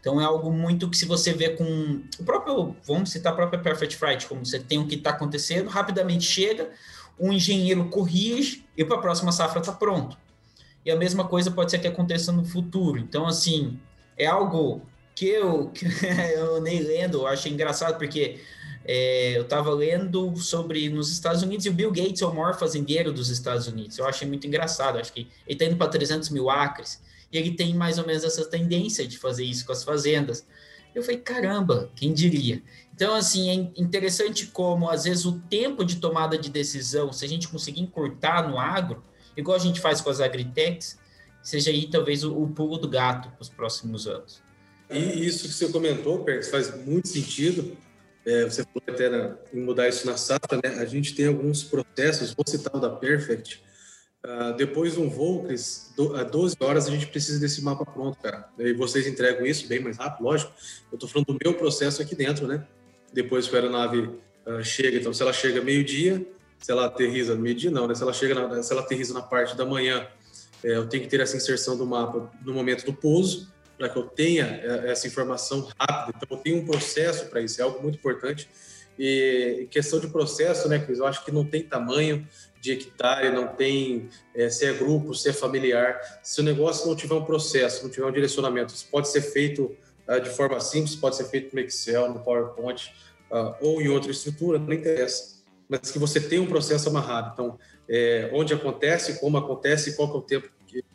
[0.00, 3.60] Então é algo muito que se você vê com o próprio, vamos citar a própria
[3.60, 6.70] Perfect Flight, como você tem o que está acontecendo, rapidamente chega,
[7.18, 10.16] um engenheiro corrige e para a próxima safra está pronto.
[10.84, 12.98] E a mesma coisa pode ser que aconteça no futuro.
[12.98, 13.78] Então, assim,
[14.16, 14.80] é algo
[15.14, 15.84] que eu, que
[16.34, 18.40] eu nem lendo, eu achei engraçado, porque
[18.86, 22.58] é, eu estava lendo sobre nos Estados Unidos e o Bill Gates é o maior
[22.58, 23.98] fazendeiro dos Estados Unidos.
[23.98, 27.52] Eu achei muito engraçado, acho que ele está indo para 300 mil acres e ele
[27.52, 30.46] tem mais ou menos essa tendência de fazer isso com as fazendas.
[30.94, 32.62] Eu falei, caramba, quem diria?
[32.92, 37.28] Então, assim, é interessante como, às vezes, o tempo de tomada de decisão, se a
[37.28, 39.02] gente conseguir encurtar no agro,
[39.36, 40.98] igual a gente faz com as agritechs,
[41.42, 44.42] seja aí talvez o, o pulo do gato para os próximos anos.
[44.90, 47.76] E isso que você comentou, Perks, faz muito sentido.
[48.26, 50.74] É, você falou até na, em mudar isso na safra, né?
[50.80, 53.62] A gente tem alguns processos, vou citar o da Perfect,
[54.22, 57.86] Uh, depois de um voo, Cris, do, a 12 horas a gente precisa desse mapa
[57.86, 58.48] pronto, cara.
[58.58, 60.52] E vocês entregam isso bem mais rápido, lógico.
[60.92, 62.66] Eu estou falando do meu processo aqui dentro, né?
[63.12, 64.00] Depois que a aeronave
[64.46, 66.24] uh, chega, então se ela chega meio-dia,
[66.58, 67.94] se ela aterriza meio-dia, não, né?
[67.94, 70.06] Se ela chega, na, se ela aterriza na parte da manhã,
[70.62, 73.98] é, eu tenho que ter essa inserção do mapa no momento do pouso, para que
[73.98, 76.18] eu tenha é, essa informação rápida.
[76.22, 78.48] Então, eu tenho um processo para isso, é algo muito importante.
[78.98, 80.98] E questão de processo, né, Cris?
[80.98, 82.26] Eu acho que não tem tamanho,
[82.60, 86.00] de hectare, não tem é, se é grupo, se é familiar.
[86.22, 89.74] Se o negócio não tiver um processo, não tiver um direcionamento, isso pode ser feito
[90.06, 92.92] uh, de forma simples, pode ser feito no Excel, no PowerPoint
[93.30, 95.40] uh, ou em outra estrutura, não interessa.
[95.68, 97.30] Mas que você tenha um processo amarrado.
[97.32, 100.48] Então, é, onde acontece, como acontece, qual que é o tempo,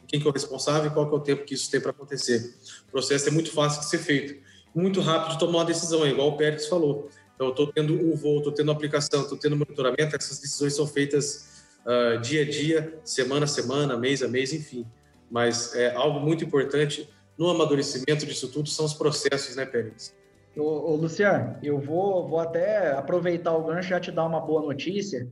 [0.07, 1.91] quem que é o responsável e qual que é o tempo que isso tem para
[1.91, 2.53] acontecer.
[2.87, 4.43] O processo é muito fácil de ser feito.
[4.73, 7.09] Muito rápido de tomar uma decisão, igual o Pérez falou.
[7.33, 10.85] Então, eu estou tendo um voo, estou tendo aplicação, estou tendo monitoramento, essas decisões são
[10.85, 11.54] feitas
[11.85, 14.85] uh, dia a dia, semana a semana, mês a mês, enfim.
[15.29, 20.15] Mas é algo muito importante no amadurecimento disso tudo são os processos, né, Pérez?
[20.55, 24.39] Ô, ô, Luciano, eu vou, vou até aproveitar o gancho e já te dar uma
[24.39, 25.27] boa notícia,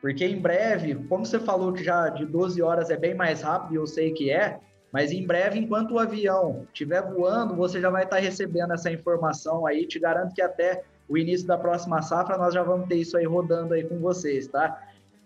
[0.00, 3.74] porque em breve, como você falou que já de 12 horas é bem mais rápido,
[3.74, 4.58] e eu sei que é,
[4.90, 9.66] mas em breve, enquanto o avião estiver voando, você já vai estar recebendo essa informação
[9.66, 9.86] aí.
[9.86, 13.24] Te garanto que até o início da próxima safra nós já vamos ter isso aí
[13.24, 14.82] rodando aí com vocês, tá?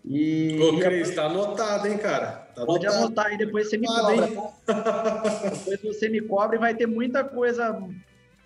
[0.07, 2.47] E, Ô, Cris, tá anotado, hein, cara?
[2.55, 3.07] Tá pode anotado.
[3.07, 4.29] anotar aí, depois você me cobra.
[4.65, 5.23] Tá?
[5.67, 7.77] depois você me cobra e vai ter muita coisa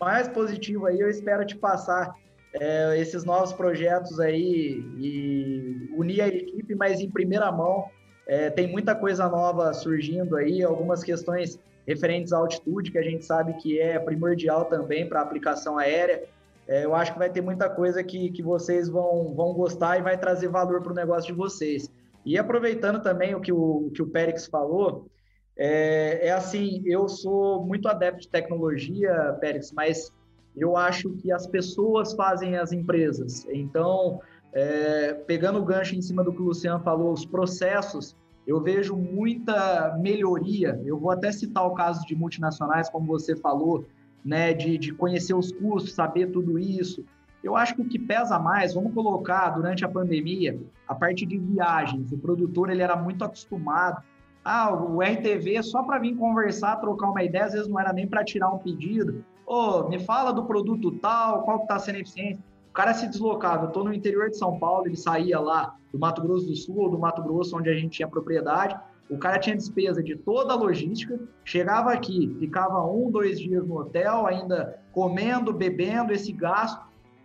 [0.01, 0.99] mais positiva aí.
[0.99, 2.15] Eu espero te passar
[2.55, 7.89] é, esses novos projetos aí e unir a equipe, mas em primeira mão.
[8.27, 13.25] É, tem muita coisa nova surgindo aí, algumas questões referentes à altitude, que a gente
[13.25, 16.23] sabe que é primordial também para aplicação aérea.
[16.71, 20.03] É, eu acho que vai ter muita coisa que, que vocês vão, vão gostar e
[20.03, 21.91] vai trazer valor para o negócio de vocês.
[22.25, 25.11] E aproveitando também o que o, que o Périx falou,
[25.57, 30.13] é, é, assim, eu sou muito adepto de tecnologia, Périx, mas
[30.57, 33.45] eu acho que as pessoas fazem as empresas.
[33.51, 34.21] Então,
[34.53, 38.95] é, pegando o gancho em cima do que o Luciano falou, os processos, eu vejo
[38.95, 40.81] muita melhoria.
[40.85, 43.85] Eu vou até citar o caso de multinacionais, como você falou,
[44.25, 47.05] né, de, de conhecer os custos, saber tudo isso.
[47.43, 51.39] Eu acho que o que pesa mais, vamos colocar durante a pandemia, a parte de
[51.39, 52.13] viagens.
[52.13, 54.03] O produtor ele era muito acostumado.
[54.45, 58.07] Ah, o RTV só para vir conversar, trocar uma ideia, às vezes não era nem
[58.07, 59.25] para tirar um pedido.
[59.47, 62.41] Ô, oh, me fala do produto tal, qual que está sendo eficiente.
[62.71, 63.65] O cara se deslocava.
[63.65, 66.79] Eu estou no interior de São Paulo, ele saía lá do Mato Grosso do Sul
[66.79, 68.79] ou do Mato Grosso, onde a gente tinha propriedade.
[69.11, 73.79] O cara tinha despesa de toda a logística, chegava aqui, ficava um, dois dias no
[73.79, 76.81] hotel, ainda comendo, bebendo, esse gasto,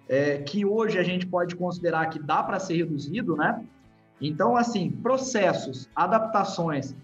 [0.09, 3.63] é, que hoje a gente pode considerar que dá para ser reduzido, né?
[4.19, 6.95] Então, assim, processos, adaptações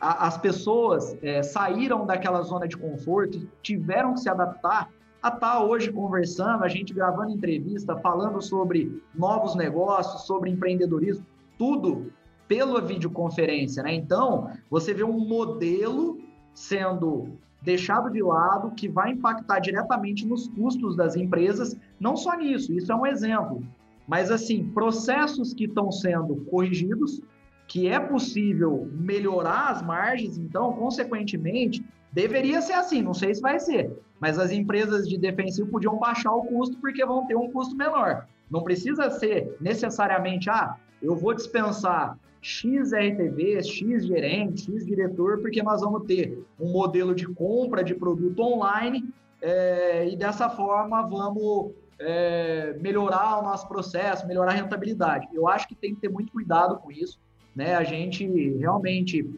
[0.00, 5.40] a, as pessoas é, saíram daquela zona de conforto, tiveram que se adaptar a estar
[5.40, 11.26] tá hoje conversando, a gente gravando entrevista, falando sobre novos negócios, sobre empreendedorismo,
[11.58, 12.12] tudo
[12.48, 13.94] pela videoconferência, né?
[13.94, 16.18] Então, você vê um modelo
[16.54, 17.28] sendo
[17.62, 22.90] deixado de lado que vai impactar diretamente nos custos das empresas, não só nisso, isso
[22.90, 23.62] é um exemplo,
[24.06, 27.20] mas assim, processos que estão sendo corrigidos,
[27.66, 33.60] que é possível melhorar as margens, então, consequentemente, deveria ser assim, não sei se vai
[33.60, 37.76] ser, mas as empresas de defensivo podiam baixar o custo porque vão ter um custo
[37.76, 38.26] menor.
[38.50, 45.62] Não precisa ser necessariamente, ah, eu vou dispensar X RTV, X gerente, X diretor, porque
[45.62, 49.04] nós vamos ter um modelo de compra de produto online
[49.40, 55.28] é, e dessa forma vamos é, melhorar o nosso processo, melhorar a rentabilidade.
[55.32, 57.18] Eu acho que tem que ter muito cuidado com isso.
[57.54, 57.74] Né?
[57.74, 58.26] A gente
[58.56, 59.28] realmente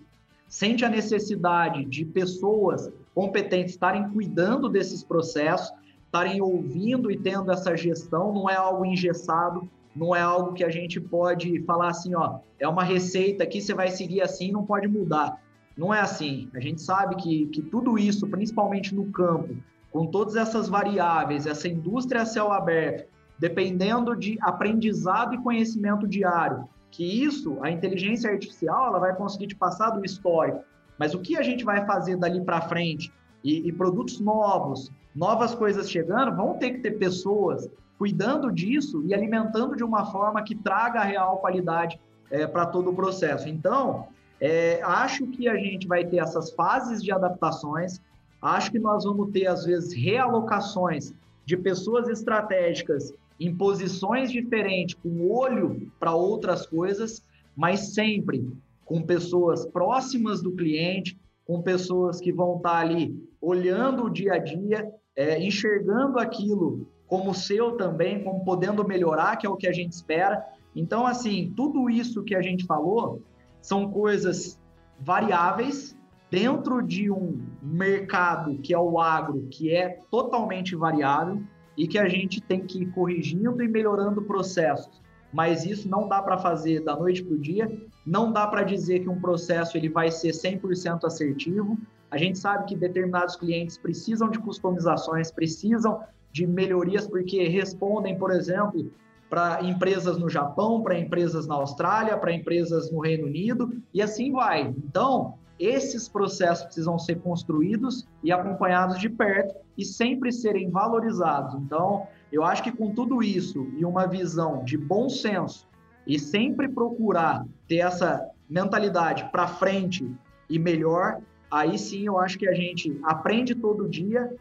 [0.49, 5.73] sente a necessidade de pessoas competentes estarem cuidando desses processos,
[6.11, 10.69] estarem ouvindo e tendo essa gestão, não é algo engessado, não é algo que a
[10.69, 14.89] gente pode falar assim, ó, é uma receita aqui, você vai seguir assim, não pode
[14.89, 15.41] mudar.
[15.77, 16.51] Não é assim.
[16.53, 19.57] A gente sabe que, que tudo isso, principalmente no campo,
[19.93, 23.09] com todas essas variáveis, essa indústria a céu aberto,
[23.39, 29.55] dependendo de aprendizado e conhecimento diário, que isso, a inteligência artificial, ela vai conseguir te
[29.55, 30.65] passar do histórico.
[30.99, 33.13] Mas o que a gente vai fazer dali para frente?
[33.43, 37.69] E, e produtos novos, novas coisas chegando, vão ter que ter pessoas
[37.99, 42.91] cuidando disso e alimentando de uma forma que traga a real qualidade é, para todo
[42.91, 43.49] o processo.
[43.49, 44.07] Então,
[44.41, 48.01] é, acho que a gente vai ter essas fases de adaptações,
[48.41, 51.13] acho que nós vamos ter, às vezes, realocações
[51.45, 57.23] de pessoas estratégicas em posições diferentes, com olho para outras coisas,
[57.57, 58.51] mas sempre
[58.85, 61.19] com pessoas próximas do cliente,
[61.51, 67.35] com pessoas que vão estar ali olhando o dia a dia, é, enxergando aquilo como
[67.35, 70.47] seu também, como podendo melhorar, que é o que a gente espera.
[70.77, 73.21] Então, assim, tudo isso que a gente falou
[73.61, 74.61] são coisas
[75.01, 75.99] variáveis
[76.31, 81.43] dentro de um mercado que é o agro, que é totalmente variável
[81.77, 85.03] e que a gente tem que ir corrigindo e melhorando processos.
[85.33, 87.71] Mas isso não dá para fazer da noite para o dia,
[88.05, 91.79] não dá para dizer que um processo ele vai ser 100% assertivo.
[92.11, 96.01] A gente sabe que determinados clientes precisam de customizações, precisam
[96.33, 98.91] de melhorias, porque respondem, por exemplo,
[99.29, 104.33] para empresas no Japão, para empresas na Austrália, para empresas no Reino Unido, e assim
[104.33, 104.75] vai.
[104.85, 111.55] Então, esses processos precisam ser construídos e acompanhados de perto e sempre serem valorizados.
[111.55, 115.69] Então, eu acho que com tudo isso e uma visão de bom senso
[116.07, 120.11] e sempre procurar ter essa mentalidade para frente
[120.49, 121.21] e melhor,
[121.51, 124.35] aí sim eu acho que a gente aprende todo dia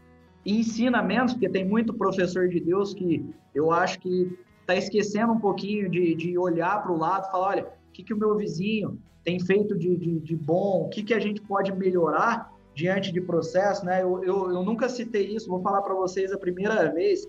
[0.45, 5.33] e ensina menos, porque tem muito professor de Deus que eu acho que está esquecendo
[5.33, 8.35] um pouquinho de, de olhar para o lado falar, olha, o que, que o meu
[8.35, 13.11] vizinho tem feito de, de, de bom, o que, que a gente pode melhorar diante
[13.11, 14.01] de processo, né?
[14.01, 17.27] Eu, eu, eu nunca citei isso, vou falar para vocês a primeira vez.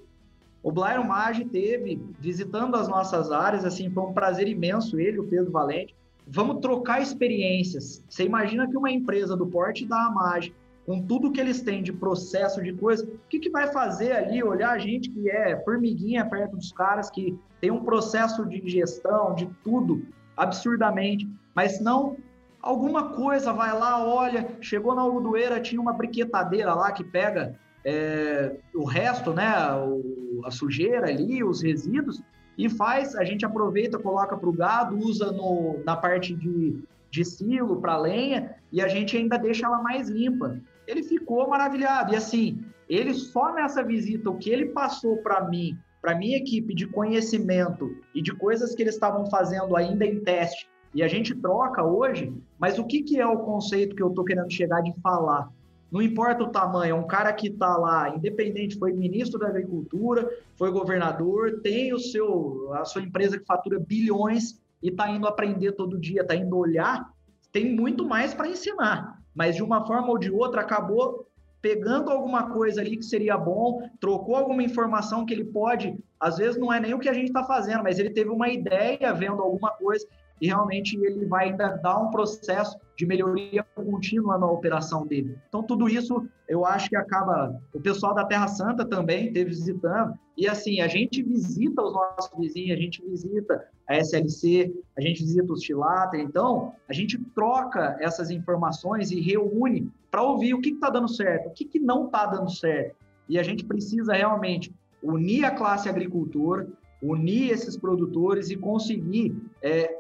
[0.62, 5.24] O Blairo Maggi teve, visitando as nossas áreas, assim, foi um prazer imenso ele, o
[5.24, 5.94] Pedro Valente.
[6.26, 8.04] Vamos trocar experiências.
[8.08, 10.54] Você imagina que uma empresa do porte da Amage
[10.86, 14.42] com tudo que eles têm de processo, de coisa, o que, que vai fazer ali
[14.42, 19.34] olhar a gente que é formiguinha perto dos caras, que tem um processo de gestão,
[19.34, 20.04] de tudo,
[20.36, 22.16] absurdamente, mas não
[22.60, 28.56] alguma coisa vai lá, olha, chegou na algodoeira, tinha uma briquetadeira lá que pega é,
[28.74, 32.22] o resto, né, o, a sujeira ali, os resíduos,
[32.56, 37.24] e faz, a gente aproveita, coloca para o gado, usa no, na parte de, de
[37.24, 40.60] silo para lenha, e a gente ainda deixa ela mais limpa
[40.90, 42.12] ele ficou maravilhado.
[42.12, 46.74] E assim, ele só nessa visita, o que ele passou para mim, para minha equipe
[46.74, 51.34] de conhecimento e de coisas que eles estavam fazendo ainda em teste, e a gente
[51.36, 54.92] troca hoje, mas o que, que é o conceito que eu estou querendo chegar de
[55.00, 55.48] falar?
[55.90, 60.28] Não importa o tamanho, é um cara que está lá, independente, foi ministro da Agricultura,
[60.56, 65.72] foi governador, tem o seu, a sua empresa que fatura bilhões e está indo aprender
[65.72, 67.12] todo dia, está indo olhar,
[67.52, 69.20] tem muito mais para ensinar.
[69.34, 71.26] Mas de uma forma ou de outra acabou
[71.60, 76.58] pegando alguma coisa ali que seria bom, trocou alguma informação que ele pode, às vezes
[76.58, 79.42] não é nem o que a gente está fazendo, mas ele teve uma ideia vendo
[79.42, 80.06] alguma coisa
[80.40, 85.38] e realmente ele vai ainda dar um processo de melhoria contínua na operação dele.
[85.48, 87.60] Então, tudo isso eu acho que acaba.
[87.72, 92.30] O pessoal da Terra Santa também esteve visitando, e assim, a gente visita os nossos
[92.38, 97.96] vizinhos, a gente visita a SLC, a gente visita os Chilata, então a gente troca
[98.00, 102.06] essas informações e reúne para ouvir o que está dando certo, o que, que não
[102.06, 102.96] está dando certo.
[103.28, 106.66] E a gente precisa realmente unir a classe agricultora,
[107.02, 109.99] unir esses produtores e conseguir é,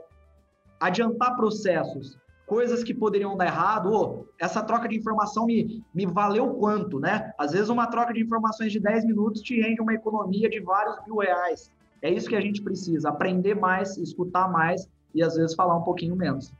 [0.80, 3.92] adiantar processos, coisas que poderiam dar errado.
[3.92, 7.32] Oh, essa troca de informação me, me valeu quanto, né?
[7.38, 10.96] Às vezes uma troca de informações de 10 minutos te rende uma economia de vários
[11.06, 11.70] mil reais.
[12.02, 15.82] É isso que a gente precisa, aprender mais, escutar mais e às vezes falar um
[15.82, 16.50] pouquinho menos.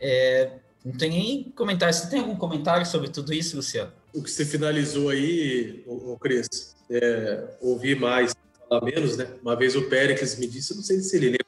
[0.00, 1.94] É, não tem nem comentário.
[1.94, 3.92] Você tem algum comentário sobre tudo isso, Luciano?
[4.14, 8.34] O que você finalizou aí, o, Cris, é, ouvir mais,
[8.68, 9.28] falar menos, né?
[9.42, 11.47] Uma vez o Péricles me disse, não sei se ele lembra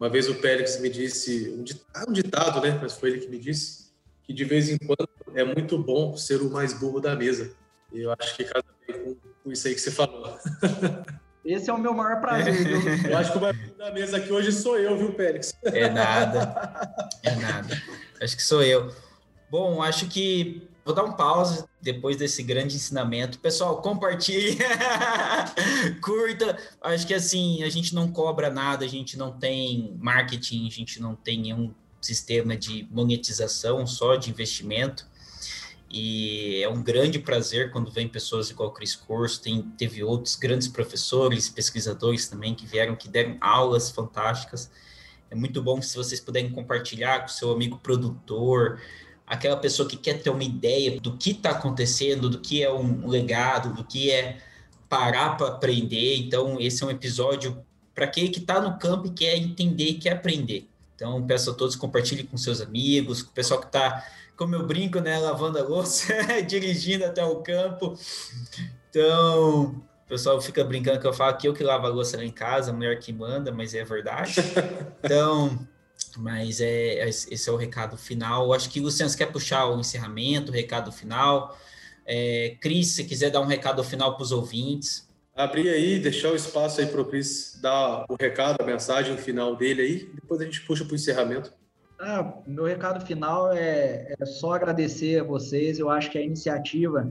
[0.00, 2.78] uma vez o Péricles me disse, um ditado, ah, um ditado, né?
[2.80, 3.92] Mas foi ele que me disse,
[4.22, 7.52] que de vez em quando é muito bom ser o mais burro da mesa.
[7.92, 10.38] E eu acho que casa bem com, isso aí que você falou.
[11.44, 12.54] Esse é o meu maior prazer.
[12.54, 13.10] Viu?
[13.10, 15.52] Eu acho que o mais burro da mesa aqui hoje sou eu, viu, Péricles?
[15.64, 16.90] É nada.
[17.22, 17.82] É nada.
[18.22, 18.90] Acho que sou eu.
[19.50, 23.38] Bom, acho que vou dar um pause depois desse grande ensinamento.
[23.38, 24.58] Pessoal, compartilhe,
[26.02, 26.58] curta.
[26.80, 31.00] Acho que assim, a gente não cobra nada, a gente não tem marketing, a gente
[31.00, 35.08] não tem nenhum sistema de monetização, só de investimento.
[35.92, 40.36] E é um grande prazer quando vem pessoas igual o Cris Corso, tem, teve outros
[40.36, 44.70] grandes professores, pesquisadores também que vieram, que deram aulas fantásticas.
[45.28, 48.80] É muito bom se vocês puderem compartilhar com seu amigo produtor,
[49.30, 53.06] aquela pessoa que quer ter uma ideia do que está acontecendo, do que é um
[53.06, 54.38] legado, do que é
[54.88, 56.16] parar para aprender.
[56.16, 57.64] Então, esse é um episódio
[57.94, 60.68] para quem que está no campo e quer entender e quer aprender.
[60.96, 64.04] Então, peço a todos compartilhem com seus amigos, com o pessoal que está,
[64.36, 66.12] como eu brinco, né, lavando a louça,
[66.42, 67.96] dirigindo até o campo.
[68.90, 72.24] Então, o pessoal fica brincando que eu falo que eu que lavo a louça lá
[72.24, 74.34] em casa, a mulher que manda, mas é verdade.
[75.02, 75.56] Então,
[76.18, 78.52] mas é, é esse é o recado final.
[78.52, 81.56] Acho que, Luciano, você quer puxar o encerramento, o recado final?
[82.06, 85.08] É, Cris, se quiser dar um recado final para os ouvintes.
[85.36, 89.54] Abrir aí, deixar o espaço aí para o Cris dar o recado, a mensagem final
[89.54, 91.52] dele aí, depois a gente puxa para o encerramento.
[91.98, 95.78] Ah, meu recado final é, é só agradecer a vocês.
[95.78, 97.10] Eu acho que a iniciativa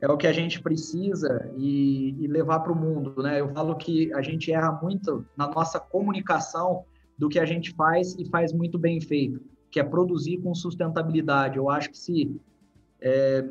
[0.00, 3.40] é o que a gente precisa e, e levar para o mundo, né?
[3.40, 6.84] Eu falo que a gente erra muito na nossa comunicação
[7.18, 9.40] do que a gente faz e faz muito bem feito,
[9.70, 11.56] que é produzir com sustentabilidade.
[11.56, 12.34] Eu acho que se
[13.00, 13.44] é,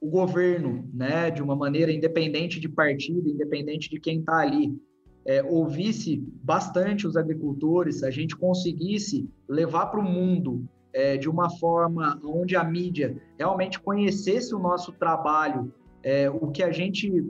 [0.00, 4.76] o governo, né, de uma maneira independente de partido, independente de quem está ali,
[5.24, 11.48] é, ouvisse bastante os agricultores, a gente conseguisse levar para o mundo é, de uma
[11.58, 15.72] forma onde a mídia realmente conhecesse o nosso trabalho,
[16.02, 17.24] é, o que a gente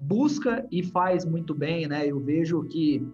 [0.00, 2.06] busca e faz muito bem, né?
[2.06, 3.06] Eu vejo que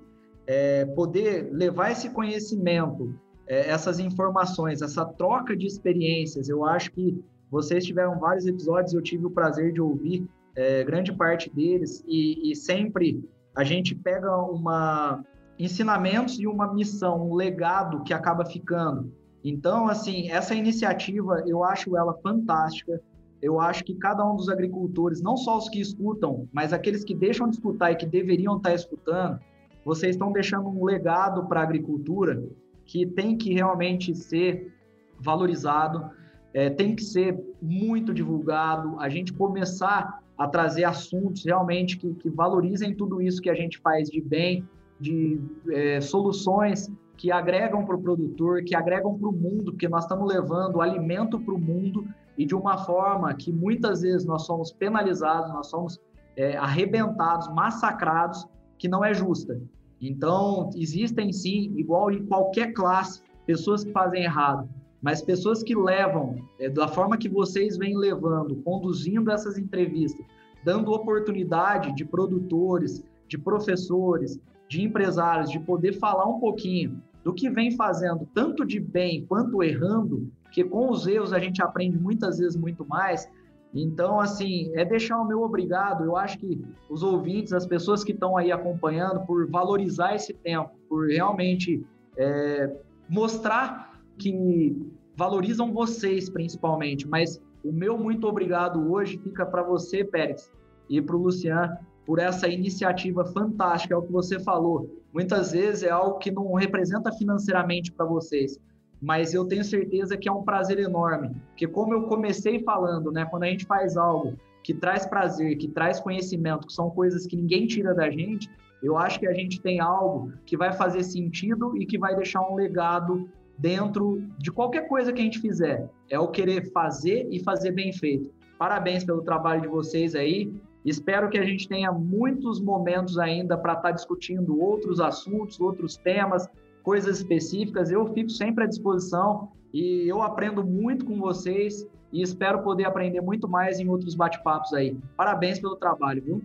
[0.50, 3.14] é, poder levar esse conhecimento,
[3.46, 9.00] é, essas informações, essa troca de experiências, eu acho que vocês tiveram vários episódios, eu
[9.00, 13.24] tive o prazer de ouvir é, grande parte deles e, e sempre
[13.54, 15.24] a gente pega uma
[15.56, 19.12] ensinamentos e uma missão, um legado que acaba ficando.
[19.44, 23.00] Então, assim, essa iniciativa eu acho ela fantástica.
[23.40, 27.14] Eu acho que cada um dos agricultores, não só os que escutam, mas aqueles que
[27.14, 29.38] deixam de escutar e que deveriam estar escutando,
[29.84, 32.42] vocês estão deixando um legado para a agricultura
[32.84, 34.72] que tem que realmente ser
[35.18, 36.10] valorizado,
[36.52, 42.30] é, tem que ser muito divulgado, a gente começar a trazer assuntos realmente que, que
[42.30, 44.66] valorizem tudo isso que a gente faz de bem,
[44.98, 50.04] de é, soluções que agregam para o produtor, que agregam para o mundo, porque nós
[50.04, 52.06] estamos levando alimento para o mundo
[52.36, 56.00] e de uma forma que muitas vezes nós somos penalizados, nós somos
[56.34, 58.46] é, arrebentados, massacrados,
[58.80, 59.60] que não é justa.
[60.00, 64.66] Então, existem sim, igual em qualquer classe, pessoas que fazem errado,
[65.02, 70.24] mas pessoas que levam, é, da forma que vocês vêm levando, conduzindo essas entrevistas,
[70.64, 77.50] dando oportunidade de produtores, de professores, de empresários, de poder falar um pouquinho do que
[77.50, 82.38] vem fazendo tanto de bem quanto errando, porque com os erros a gente aprende muitas
[82.38, 83.28] vezes muito mais.
[83.72, 86.04] Então, assim, é deixar o meu obrigado.
[86.04, 90.70] Eu acho que os ouvintes, as pessoas que estão aí acompanhando, por valorizar esse tempo,
[90.88, 91.84] por realmente
[92.16, 92.76] é,
[93.08, 94.76] mostrar que
[95.16, 97.06] valorizam vocês principalmente.
[97.06, 100.50] Mas o meu muito obrigado hoje fica para você, Pérez,
[100.88, 104.98] e para o Luciano, por essa iniciativa fantástica, é o que você falou.
[105.12, 108.58] Muitas vezes é algo que não representa financeiramente para vocês,
[109.00, 113.24] mas eu tenho certeza que é um prazer enorme, porque como eu comecei falando, né,
[113.24, 117.36] quando a gente faz algo que traz prazer, que traz conhecimento, que são coisas que
[117.36, 118.48] ninguém tira da gente,
[118.82, 122.42] eu acho que a gente tem algo que vai fazer sentido e que vai deixar
[122.42, 123.28] um legado
[123.58, 125.88] dentro de qualquer coisa que a gente fizer.
[126.08, 128.30] É o querer fazer e fazer bem feito.
[128.58, 130.52] Parabéns pelo trabalho de vocês aí.
[130.84, 135.96] Espero que a gente tenha muitos momentos ainda para estar tá discutindo outros assuntos, outros
[135.98, 136.48] temas,
[136.82, 137.90] coisas específicas.
[137.90, 143.20] Eu fico sempre à disposição e eu aprendo muito com vocês e espero poder aprender
[143.20, 144.96] muito mais em outros bate-papos aí.
[145.16, 146.42] Parabéns pelo trabalho, viu?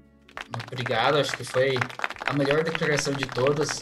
[0.71, 1.75] Obrigado, acho que foi
[2.25, 3.79] a melhor declaração de todas.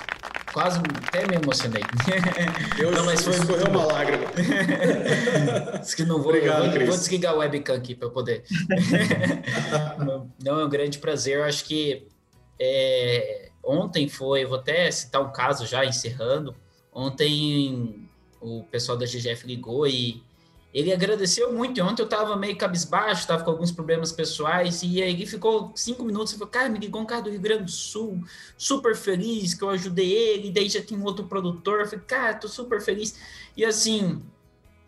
[0.54, 1.82] Quase até me emocionei.
[2.80, 4.26] Eu não, mas foi escorreu uma lágrima.
[5.82, 8.44] Diz que não vou, Obrigado, vou, vou, desligar o webcam aqui para poder.
[10.44, 11.38] não, é um grande prazer.
[11.38, 12.08] Eu acho que
[12.60, 16.56] é, ontem foi, vou até citar um caso já encerrando.
[16.92, 18.10] Ontem
[18.40, 20.22] o pessoal da GGF ligou e
[20.74, 21.82] ele agradeceu muito.
[21.82, 26.04] Ontem eu tava meio cabisbaixo, tava com alguns problemas pessoais, e aí ele ficou cinco
[26.04, 28.24] minutos e falou: Cara, me ligou um cara do Rio Grande do Sul,
[28.58, 31.80] super feliz que eu ajudei ele, daí já tem um outro produtor.
[31.80, 33.16] Eu falei, cara, tô super feliz.
[33.56, 34.22] E assim,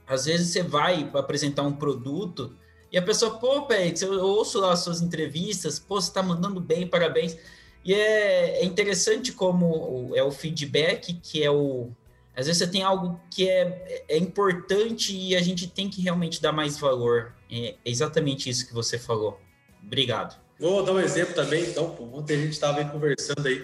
[0.08, 2.56] às vezes você vai apresentar um produto
[2.96, 6.62] e a pessoa, pô, Pérez, eu ouço lá as suas entrevistas, pô, você tá mandando
[6.62, 7.38] bem, parabéns.
[7.86, 11.92] E é, é interessante como é o feedback, que é o
[12.36, 16.42] às vezes você tem algo que é, é importante e a gente tem que realmente
[16.42, 17.34] dar mais valor.
[17.50, 19.40] É exatamente isso que você falou.
[19.82, 20.38] Obrigado.
[20.60, 21.96] Vou dar um exemplo também, então.
[22.14, 23.64] Ontem a gente estava aí conversando aí,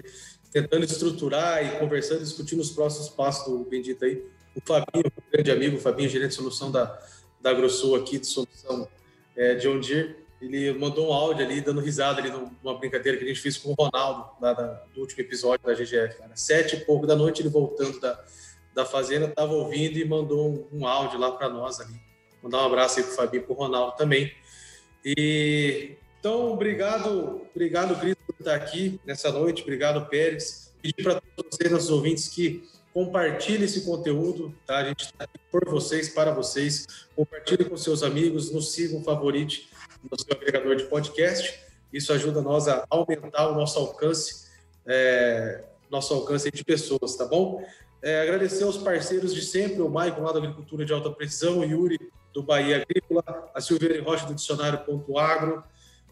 [0.50, 4.24] tentando estruturar e conversando, discutindo os próximos passos do Bendito aí.
[4.54, 6.98] O Fabinho, grande amigo, o Fabinho, gerente de solução da,
[7.42, 8.88] da AgroSul aqui, de solução
[9.36, 13.28] é, de Ondir, ele mandou um áudio ali, dando risada ali numa brincadeira que a
[13.28, 16.18] gente fez com o Ronaldo, lá da, do último episódio da GGF.
[16.18, 16.32] Cara.
[16.34, 18.20] Sete e pouco da noite, ele voltando da,
[18.74, 21.94] da Fazenda estava ouvindo e mandou um, um áudio lá para nós ali.
[22.42, 24.32] Mandar um abraço aí para o Fabinho e para o Ronaldo também.
[25.04, 29.62] E então, obrigado, obrigado, Cristo, por estar aqui nessa noite.
[29.62, 30.72] Obrigado, Pérez.
[30.82, 34.78] Pedir para todos vocês, nossos ouvintes, que compartilhem esse conteúdo, tá?
[34.78, 37.06] A gente está por vocês, para vocês.
[37.14, 39.71] Compartilhe com seus amigos, nos sigam, favorite
[40.10, 41.60] no seu agregador de podcast.
[41.92, 44.46] Isso ajuda nós a aumentar o nosso alcance,
[44.86, 47.64] é, nosso alcance de pessoas, tá bom?
[48.02, 51.64] É, agradecer aos parceiros de sempre, o Maicon lá da Agricultura de Alta Precisão, o
[51.64, 51.98] Yuri
[52.32, 55.62] do Bahia Agrícola, a Silveira Rocha do Dicionário.agro,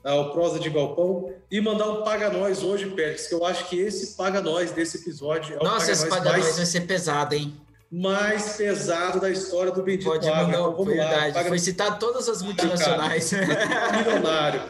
[0.04, 3.78] o Prosa de Galpão, e mandar um Paga Nós hoje, Pérez, que eu acho que
[3.78, 7.54] esse Paga Nós desse episódio é o Nossa, esse Paga Nós vai ser pesado, hein?
[7.90, 11.34] Mais pesado da história do Bendito Pode mandar, então, vamos verdade.
[11.34, 13.32] Lá, Foi citar todas as multinacionais.
[13.32, 14.62] Milionário.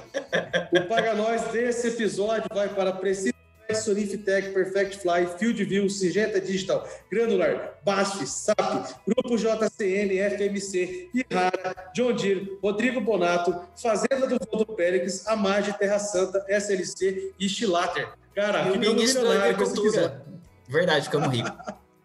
[0.72, 3.34] O Paga Nós desse episódio vai para Preciso
[3.74, 12.12] Sonifitec, Perfect Fly, Field View, Singenta Digital, Granular, BASF, SAP, Grupo JCN, FMC, Irara, John
[12.14, 18.08] Deere, Rodrigo Bonato, Fazenda do Voldo Pérez, Amage, Terra Santa, SLC e Stilater.
[18.34, 20.24] Cara, que ministro da Agricultura.
[20.68, 21.52] Verdade, ficamos ricos.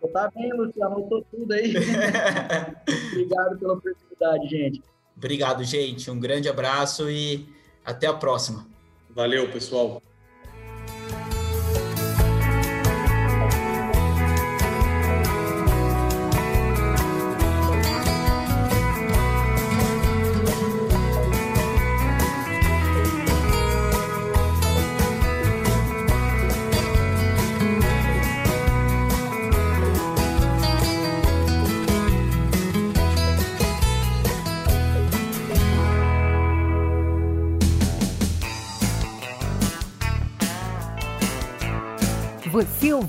[0.07, 1.73] Tá bem, Luciano, anotou tudo aí.
[3.11, 4.83] Obrigado pela oportunidade, gente.
[5.15, 6.11] Obrigado, gente.
[6.11, 7.47] Um grande abraço e
[7.83, 8.67] até a próxima.
[9.09, 10.01] Valeu, pessoal.